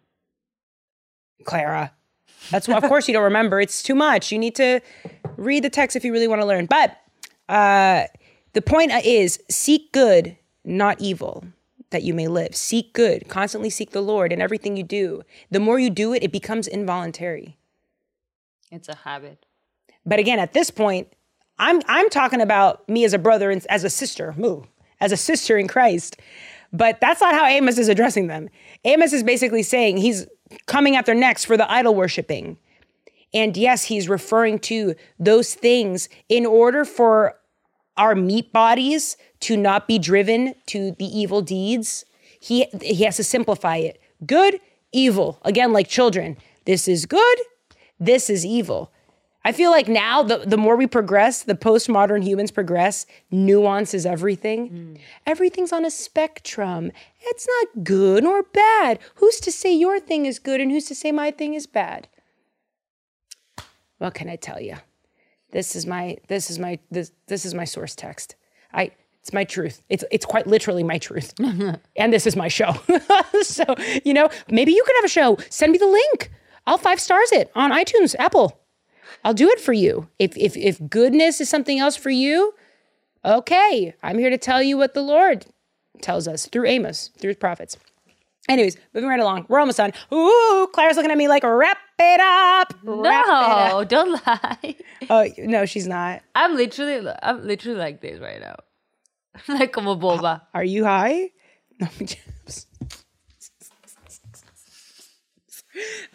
[1.44, 1.94] Clara.
[2.52, 3.60] That's why, of course, you don't remember.
[3.62, 4.32] It's too much.
[4.32, 4.80] You need to
[5.38, 6.66] read the text if you really want to learn.
[6.66, 7.00] But
[7.50, 8.06] uh,
[8.54, 11.46] the point is seek good, not evil,
[11.90, 12.56] that you may live.
[12.56, 13.28] Seek good.
[13.30, 15.24] Constantly seek the Lord in everything you do.
[15.52, 17.58] The more you do it, it becomes involuntary.
[18.72, 19.46] It's a habit.
[20.06, 21.08] But again, at this point,
[21.60, 24.64] I'm I'm talking about me as a brother and as a sister, moo,
[25.00, 26.18] as a sister in Christ.
[26.74, 28.50] But that's not how Amos is addressing them.
[28.84, 30.26] Amos is basically saying he's
[30.66, 32.58] coming at their necks for the idol worshiping.
[33.34, 37.36] And yes, he's referring to those things in order for
[37.98, 42.06] our meat bodies to not be driven to the evil deeds.
[42.40, 44.02] He he has to simplify it.
[44.26, 44.60] Good,
[44.92, 45.40] evil.
[45.44, 46.38] Again, like children.
[46.66, 47.38] This is good,
[48.00, 48.92] this is evil.
[49.46, 54.06] I feel like now the, the more we progress, the postmodern humans progress, nuance is
[54.06, 54.70] everything.
[54.70, 54.98] Mm.
[55.26, 56.92] Everything's on a spectrum.
[57.22, 59.00] It's not good or bad.
[59.16, 62.08] Who's to say your thing is good and who's to say my thing is bad?
[63.98, 64.76] What can I tell you?
[65.52, 68.36] This is my this is my this this is my source text.
[68.74, 68.92] I
[69.22, 69.84] it's my truth.
[69.88, 71.34] It's it's quite literally my truth.
[71.40, 72.74] and this is my show.
[73.42, 73.64] so,
[74.04, 75.38] you know, maybe you could have a show.
[75.50, 76.32] Send me the link.
[76.66, 78.60] I'll five stars it on iTunes, Apple.
[79.24, 80.10] I'll do it for you.
[80.20, 82.54] If if if goodness is something else for you,
[83.24, 83.96] okay.
[84.04, 85.46] I'm here to tell you what the Lord
[86.02, 87.78] tells us through Amos, through his prophets.
[88.50, 89.46] Anyways, moving right along.
[89.48, 89.94] We're almost done.
[90.14, 92.74] Ooh, Claire's looking at me like, wrap it up.
[92.84, 93.72] Wrap it up.
[93.72, 94.76] No, don't lie.
[95.10, 96.22] Oh, no, she's not.
[96.36, 98.56] I'm literally, I'm literally like this right now,
[99.48, 100.42] like como boba.
[100.54, 101.30] Are you high?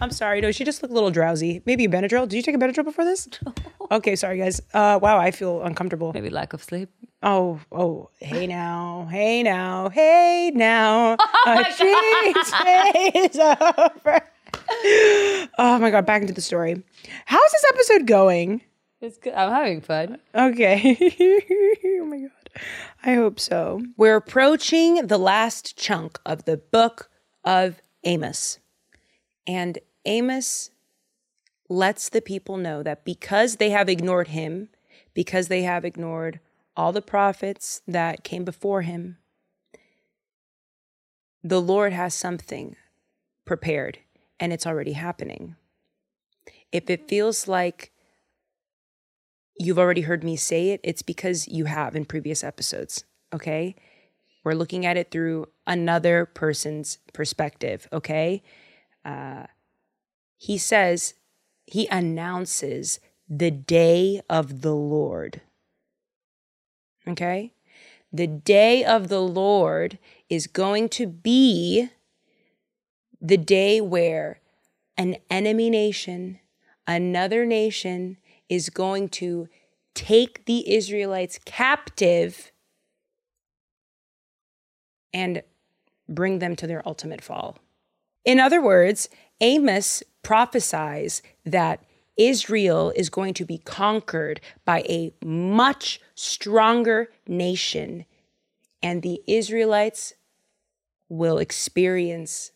[0.01, 0.41] I'm sorry.
[0.41, 1.63] No, she just looked a little drowsy.
[1.67, 2.29] Maybe a Benadryl.
[2.29, 3.29] Did you take a Benadryl before this?
[3.91, 4.61] Okay, sorry guys.
[4.75, 6.13] Uh, wow, I feel uncomfortable.
[6.13, 6.91] Maybe lack of sleep.
[7.23, 11.15] Oh, oh, hey now, hey now, hey now.
[11.47, 14.21] a cheese day is over.
[15.59, 16.83] Oh my god, back into the story.
[17.25, 18.61] How's this episode going?
[19.01, 19.33] It's good.
[19.33, 20.19] I'm having fun.
[20.35, 20.97] Okay.
[21.85, 22.63] oh my god.
[23.05, 23.81] I hope so.
[23.97, 27.09] We're approaching the last chunk of the book
[27.45, 28.59] of Amos.
[29.49, 30.71] And Amos
[31.71, 34.69] lets the people know that because they have ignored him,
[35.15, 36.41] because they have ignored
[36.77, 39.17] all the prophets that came before him,
[41.43, 42.77] the Lord has something
[43.47, 43.99] prepared
[44.39, 45.57] and it's already happening.
[46.71, 47.91] If it feels like
[49.59, 53.75] you've already heard me say it, it's because you have in previous episodes, okay?
[54.45, 58.43] We're looking at it through another person's perspective, okay?
[59.09, 59.47] Uh,
[60.37, 61.15] he says,
[61.65, 65.41] he announces the day of the Lord.
[67.07, 67.55] Okay?
[68.13, 69.99] The day of the Lord
[70.29, 71.89] is going to be
[73.21, 74.41] the day where
[74.99, 76.41] an enemy nation,
[76.87, 79.49] another nation, is going to
[79.95, 82.53] take the Israelites captive
[85.15, 85.43] and
[86.09, 87.59] bring them to their ultimate fall.
[88.29, 89.09] In other words,
[89.41, 91.83] Amos prophesies that
[92.19, 98.05] Israel is going to be conquered by a much stronger nation,
[98.83, 100.13] and the Israelites
[101.09, 102.51] will experience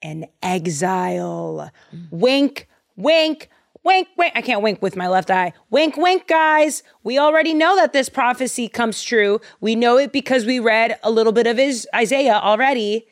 [0.00, 1.72] an exile.
[2.12, 3.50] Wink, wink,
[3.82, 4.32] wink, wink.
[4.36, 5.54] I can't wink with my left eye.
[5.70, 6.84] Wink, wink, guys.
[7.02, 9.40] We already know that this prophecy comes true.
[9.60, 11.58] We know it because we read a little bit of
[11.96, 13.08] Isaiah already.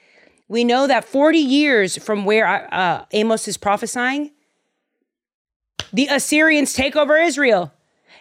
[0.48, 4.30] We know that 40 years from where uh, Amos is prophesying,
[5.92, 7.72] the Assyrians take over Israel.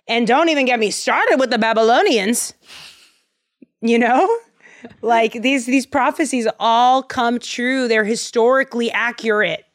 [0.08, 2.54] And don't even get me started with the Babylonians.
[3.82, 4.38] You know?
[5.02, 7.88] like these these prophecies all come true.
[7.88, 9.66] They're historically accurate.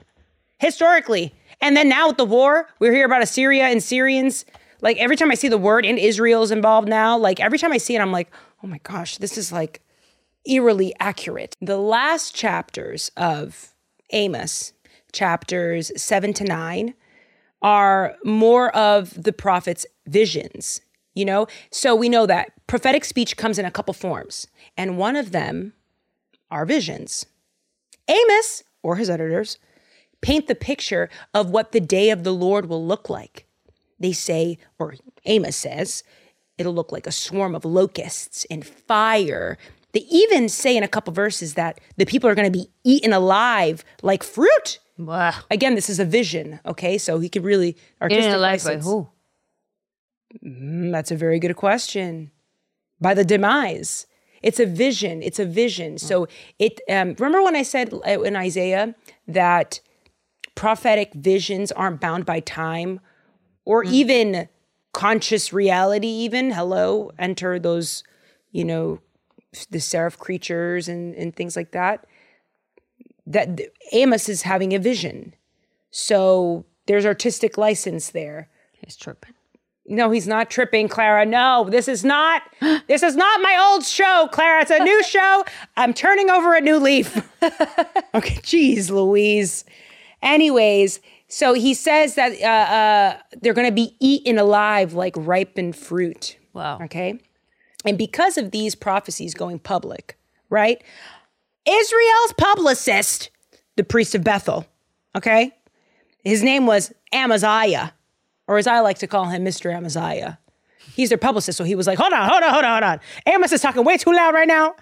[0.58, 1.34] Historically.
[1.60, 4.44] And then now with the war, we hear about Assyria and Syrians.
[4.80, 7.72] Like every time I see the word and Israel is involved now, like every time
[7.72, 8.30] I see it, I'm like,
[8.62, 9.82] oh my gosh, this is like
[10.48, 11.56] eerily accurate.
[11.60, 13.74] The last chapters of
[14.10, 14.72] Amos,
[15.12, 16.94] chapters seven to nine,
[17.60, 20.80] are more of the prophet's visions,
[21.14, 21.46] you know?
[21.70, 24.46] So we know that prophetic speech comes in a couple forms,
[24.76, 25.74] and one of them
[26.50, 27.26] are visions.
[28.08, 29.58] Amos, or his editors,
[30.20, 33.46] paint the picture of what the day of the Lord will look like.
[34.00, 34.94] They say, or
[35.24, 36.02] Amos says,
[36.56, 39.58] it'll look like a swarm of locusts and fire.
[39.92, 43.12] They even say in a couple verses that the people are going to be eaten
[43.12, 44.78] alive like fruit.
[44.98, 45.34] Wow.
[45.50, 46.98] Again, this is a vision, okay?
[46.98, 49.08] So he could really artistic In a life by who?
[50.44, 52.30] Mm, that's a very good question.
[53.00, 54.06] By the demise.
[54.42, 55.22] It's a vision.
[55.22, 55.98] It's a vision.
[55.98, 56.28] So
[56.58, 58.94] it um, remember when I said uh, in Isaiah
[59.26, 59.80] that
[60.54, 63.00] prophetic visions aren't bound by time
[63.64, 64.48] or even
[64.92, 66.08] conscious reality.
[66.08, 68.04] Even hello, enter those,
[68.52, 69.00] you know,
[69.70, 72.06] the seraph creatures and and things like that.
[73.26, 73.60] That
[73.92, 75.34] Amos is having a vision.
[75.90, 78.48] So there's artistic license there.
[78.72, 79.34] He's tripping.
[79.90, 81.24] No, he's not tripping, Clara.
[81.24, 82.42] No, this is not.
[82.88, 84.62] This is not my old show, Clara.
[84.62, 85.44] It's a new show.
[85.76, 87.22] I'm turning over a new leaf.
[88.14, 89.66] okay, geez, Louise.
[90.22, 95.76] Anyways, so he says that uh, uh, they're going to be eaten alive like ripened
[95.76, 96.38] fruit.
[96.54, 96.80] Wow.
[96.84, 97.20] Okay,
[97.84, 100.18] and because of these prophecies going public,
[100.50, 100.82] right?
[101.66, 103.30] Israel's publicist,
[103.76, 104.66] the priest of Bethel.
[105.16, 105.52] Okay,
[106.22, 107.92] his name was Amaziah
[108.48, 109.72] or as I like to call him, Mr.
[109.72, 110.38] Amaziah.
[110.94, 113.00] He's their publicist, so he was like, hold on, hold on, hold on, hold on.
[113.26, 114.74] Amos is talking way too loud right now.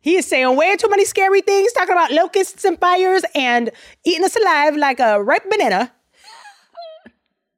[0.00, 3.70] He is saying way too many scary things, talking about locusts and fires and
[4.06, 5.92] eating us alive like a ripe banana.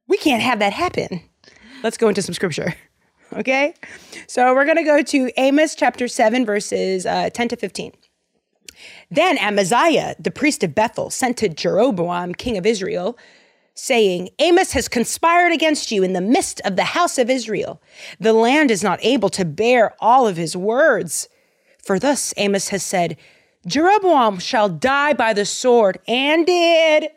[0.07, 1.21] We can't have that happen.
[1.83, 2.75] Let's go into some scripture.
[3.33, 3.73] Okay?
[4.27, 7.93] So we're going to go to Amos chapter 7, verses uh, 10 to 15.
[9.09, 13.17] Then Amaziah, the priest of Bethel, sent to Jeroboam, king of Israel,
[13.73, 17.81] saying, Amos has conspired against you in the midst of the house of Israel.
[18.19, 21.29] The land is not able to bear all of his words.
[21.83, 23.17] For thus Amos has said,
[23.65, 27.09] Jeroboam shall die by the sword, and did,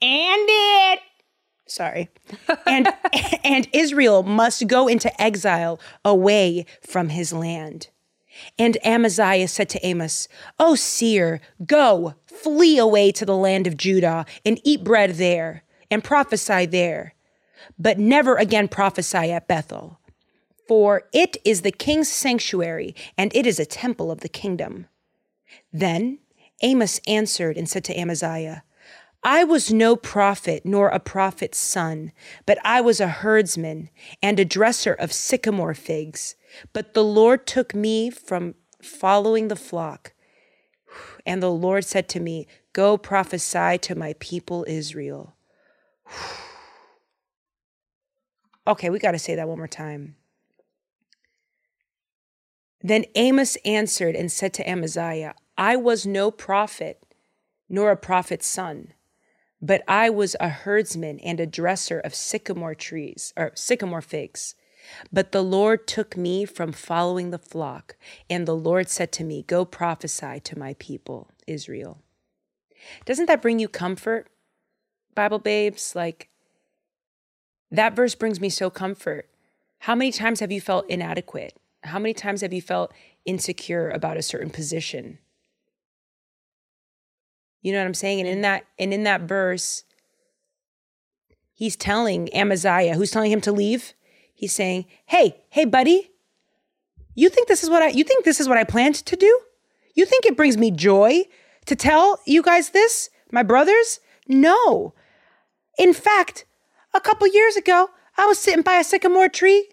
[0.00, 0.98] and did.
[1.66, 2.10] Sorry.
[2.66, 2.88] And
[3.44, 7.88] and Israel must go into exile away from his land.
[8.58, 10.26] And Amaziah said to Amos,
[10.58, 16.02] O seer, go, flee away to the land of Judah, and eat bread there, and
[16.02, 17.14] prophesy there.
[17.78, 20.00] But never again prophesy at Bethel,
[20.66, 24.86] for it is the king's sanctuary, and it is a temple of the kingdom.
[25.72, 26.18] Then
[26.62, 28.62] Amos answered and said to Amaziah,
[29.24, 32.12] I was no prophet nor a prophet's son,
[32.44, 33.88] but I was a herdsman
[34.20, 36.34] and a dresser of sycamore figs.
[36.72, 40.12] But the Lord took me from following the flock.
[41.24, 45.36] And the Lord said to me, Go prophesy to my people Israel.
[48.66, 50.16] okay, we got to say that one more time.
[52.80, 57.00] Then Amos answered and said to Amaziah, I was no prophet,
[57.68, 58.94] nor a prophet's son
[59.62, 64.56] but I was a herdsman and a dresser of sycamore trees, or sycamore figs.
[65.12, 67.96] But the Lord took me from following the flock,
[68.28, 72.02] and the Lord said to me, Go prophesy to my people, Israel.
[73.04, 74.26] Doesn't that bring you comfort,
[75.14, 75.94] Bible babes?
[75.94, 76.28] Like,
[77.70, 79.28] that verse brings me so comfort.
[79.78, 81.56] How many times have you felt inadequate?
[81.84, 82.92] How many times have you felt
[83.24, 85.18] insecure about a certain position?
[87.62, 88.20] You know what I'm saying?
[88.20, 88.42] And in mm.
[88.42, 89.84] that and in that verse,
[91.52, 93.94] he's telling Amaziah, who's telling him to leave,
[94.34, 96.10] he's saying, "Hey, hey, buddy,
[97.14, 99.40] you think this is what I you think this is what I planned to do?
[99.94, 101.24] You think it brings me joy
[101.66, 104.00] to tell you guys this, my brothers?
[104.28, 104.94] No.
[105.78, 106.44] In fact,
[106.94, 109.68] a couple years ago, I was sitting by a sycamore tree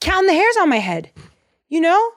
[0.00, 1.10] counting the hairs on my head.
[1.68, 2.10] You know?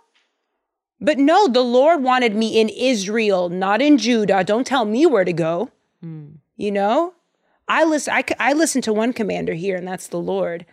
[0.99, 4.43] But no, the Lord wanted me in Israel, not in Judah.
[4.43, 5.69] Don't tell me where to go.
[6.03, 6.37] Mm.
[6.55, 7.13] You know,
[7.67, 8.13] I listen.
[8.13, 10.65] I, I listen to one commander here, and that's the Lord.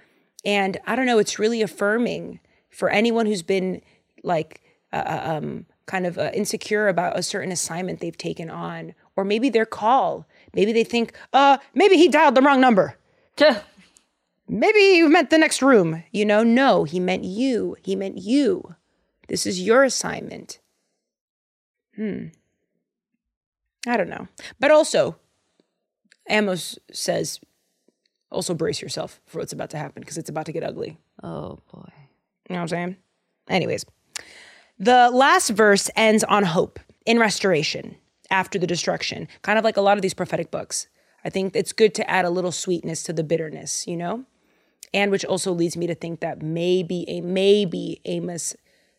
[0.44, 1.18] And I don't know.
[1.18, 3.82] It's really affirming for anyone who's been
[4.22, 4.62] like
[4.92, 9.24] uh, uh um, kind of uh, insecure about a certain assignment they've taken on, or
[9.24, 10.26] maybe their call.
[10.54, 12.96] Maybe they think, uh, maybe he dialed the wrong number.
[14.48, 16.02] maybe he meant the next room.
[16.12, 17.76] You know, no, he meant you.
[17.82, 18.76] He meant you.
[19.28, 20.60] This is your assignment.
[21.96, 22.26] Hmm.
[23.86, 24.28] I don't know.
[24.58, 25.16] But also,
[26.28, 27.40] Amos says,
[28.30, 30.98] also brace yourself for what's about to happen because it's about to get ugly.
[31.22, 31.92] Oh, boy.
[32.48, 32.96] You know what I'm saying?
[33.48, 33.84] Anyways,
[34.78, 37.96] the last verse ends on hope in restoration
[38.30, 40.88] after the destruction, kind of like a lot of these prophetic books.
[41.24, 44.24] I think it's good to add a little sweetness to the bitterness, you know?
[44.92, 48.54] And which also leads me to think that maybe a maybe Amos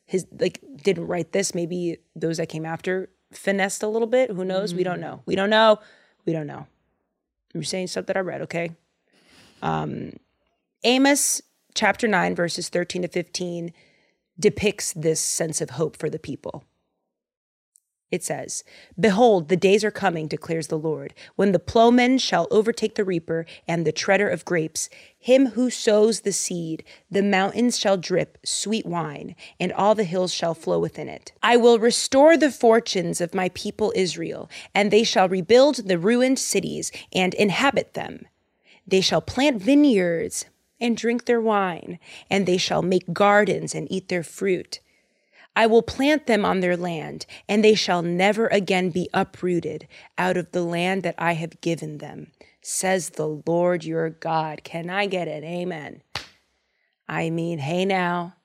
[0.05, 1.53] his like didn't write this.
[1.55, 4.31] Maybe those that came after finessed a little bit.
[4.31, 4.73] Who knows?
[4.73, 4.77] Mm.
[4.77, 5.21] We don't know.
[5.25, 5.79] We don't know.
[6.25, 6.67] We don't know.
[7.53, 8.41] I'm saying stuff that I read.
[8.41, 8.71] Okay.
[9.61, 10.13] Um,
[10.83, 11.41] Amos
[11.73, 13.73] chapter nine verses thirteen to fifteen
[14.39, 16.63] depicts this sense of hope for the people.
[18.15, 18.63] It says,
[18.97, 23.45] Behold, the days are coming, declares the Lord, when the plowman shall overtake the reaper
[23.67, 24.89] and the treader of grapes,
[25.19, 26.85] him who sows the seed.
[27.11, 31.33] The mountains shall drip sweet wine, and all the hills shall flow within it.
[31.43, 36.39] I will restore the fortunes of my people Israel, and they shall rebuild the ruined
[36.39, 38.27] cities and inhabit them.
[38.87, 40.45] They shall plant vineyards
[40.79, 41.99] and drink their wine,
[42.29, 44.79] and they shall make gardens and eat their fruit.
[45.55, 49.87] I will plant them on their land, and they shall never again be uprooted
[50.17, 52.31] out of the land that I have given them,
[52.61, 54.63] says the Lord your God.
[54.63, 56.01] Can I get an amen?
[57.07, 58.35] I mean, hey now.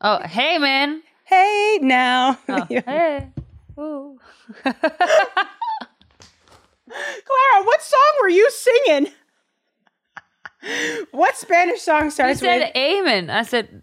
[0.00, 1.02] Oh, hey, man.
[1.24, 2.38] Hey now.
[2.48, 3.28] Oh, hey.
[3.78, 4.18] Ooh.
[4.62, 4.74] Clara,
[7.64, 9.12] what song were you singing?
[11.10, 12.76] what Spanish song starts you said with?
[12.76, 13.30] amen.
[13.30, 13.82] I said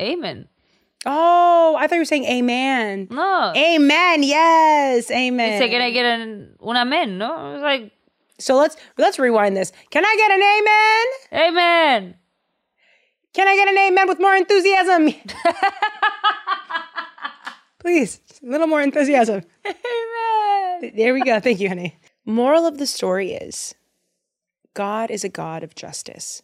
[0.00, 0.48] amen.
[1.06, 3.08] Oh, I thought you were saying amen.
[3.10, 3.52] No.
[3.56, 4.22] Amen.
[4.22, 5.10] Yes.
[5.10, 5.52] Amen.
[5.52, 7.18] You say, can I get an, un amen?
[7.18, 7.58] No?
[7.60, 7.92] Like,
[8.38, 9.72] so let's let's rewind this.
[9.90, 10.42] Can I get an
[11.42, 11.48] amen?
[11.48, 12.16] Amen.
[13.34, 15.08] Can I get an amen with more enthusiasm?
[17.80, 19.42] Please, a little more enthusiasm.
[19.66, 20.92] Amen.
[20.96, 21.38] There we go.
[21.40, 21.98] Thank you, honey.
[22.24, 23.74] Moral of the story is
[24.72, 26.42] God is a God of justice.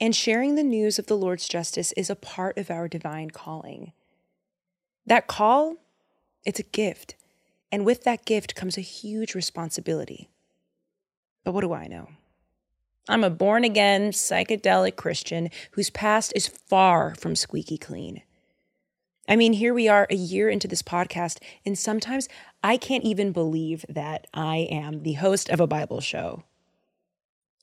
[0.00, 3.92] And sharing the news of the Lord's justice is a part of our divine calling.
[5.06, 5.76] That call,
[6.44, 7.16] it's a gift.
[7.70, 10.30] And with that gift comes a huge responsibility.
[11.44, 12.08] But what do I know?
[13.08, 18.22] I'm a born again psychedelic Christian whose past is far from squeaky clean.
[19.28, 22.28] I mean, here we are a year into this podcast, and sometimes
[22.64, 26.44] I can't even believe that I am the host of a Bible show.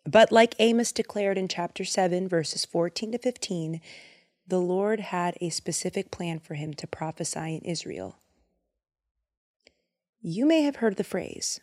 [0.07, 3.81] But like Amos declared in chapter 7, verses 14 to 15,
[4.47, 8.15] the Lord had a specific plan for him to prophesy in Israel.
[10.21, 11.59] You may have heard the phrase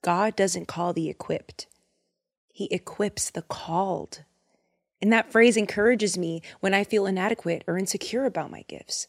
[0.00, 1.66] God doesn't call the equipped,
[2.48, 4.24] He equips the called.
[5.02, 9.08] And that phrase encourages me when I feel inadequate or insecure about my gifts.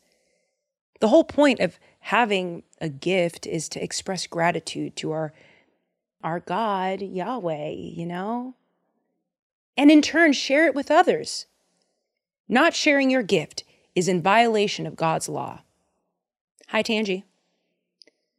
[1.00, 5.34] The whole point of having a gift is to express gratitude to our
[6.22, 8.56] our God, Yahweh, you know?
[9.78, 11.46] And in turn share it with others.
[12.48, 13.64] Not sharing your gift
[13.94, 15.62] is in violation of God's law.
[16.70, 17.24] Hi Tangi.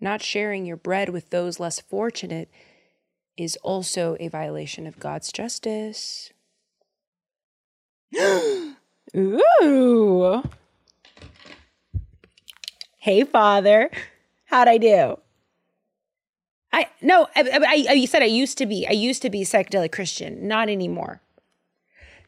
[0.00, 2.50] Not sharing your bread with those less fortunate
[3.36, 6.30] is also a violation of God's justice.
[9.16, 10.42] Ooh.
[12.98, 13.90] Hey, Father.
[14.46, 15.18] How'd I do?
[16.72, 18.86] I no, I, I, I said I used to be.
[18.86, 20.46] I used to be psychedelic Christian.
[20.46, 21.22] Not anymore.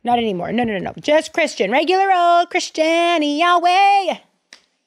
[0.05, 0.53] Not anymore.
[0.53, 0.93] No, no, no, no.
[1.01, 1.71] Just Christian.
[1.71, 4.19] Regular old Christian Yahweh.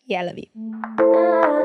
[0.05, 1.60] Yeah, I love you.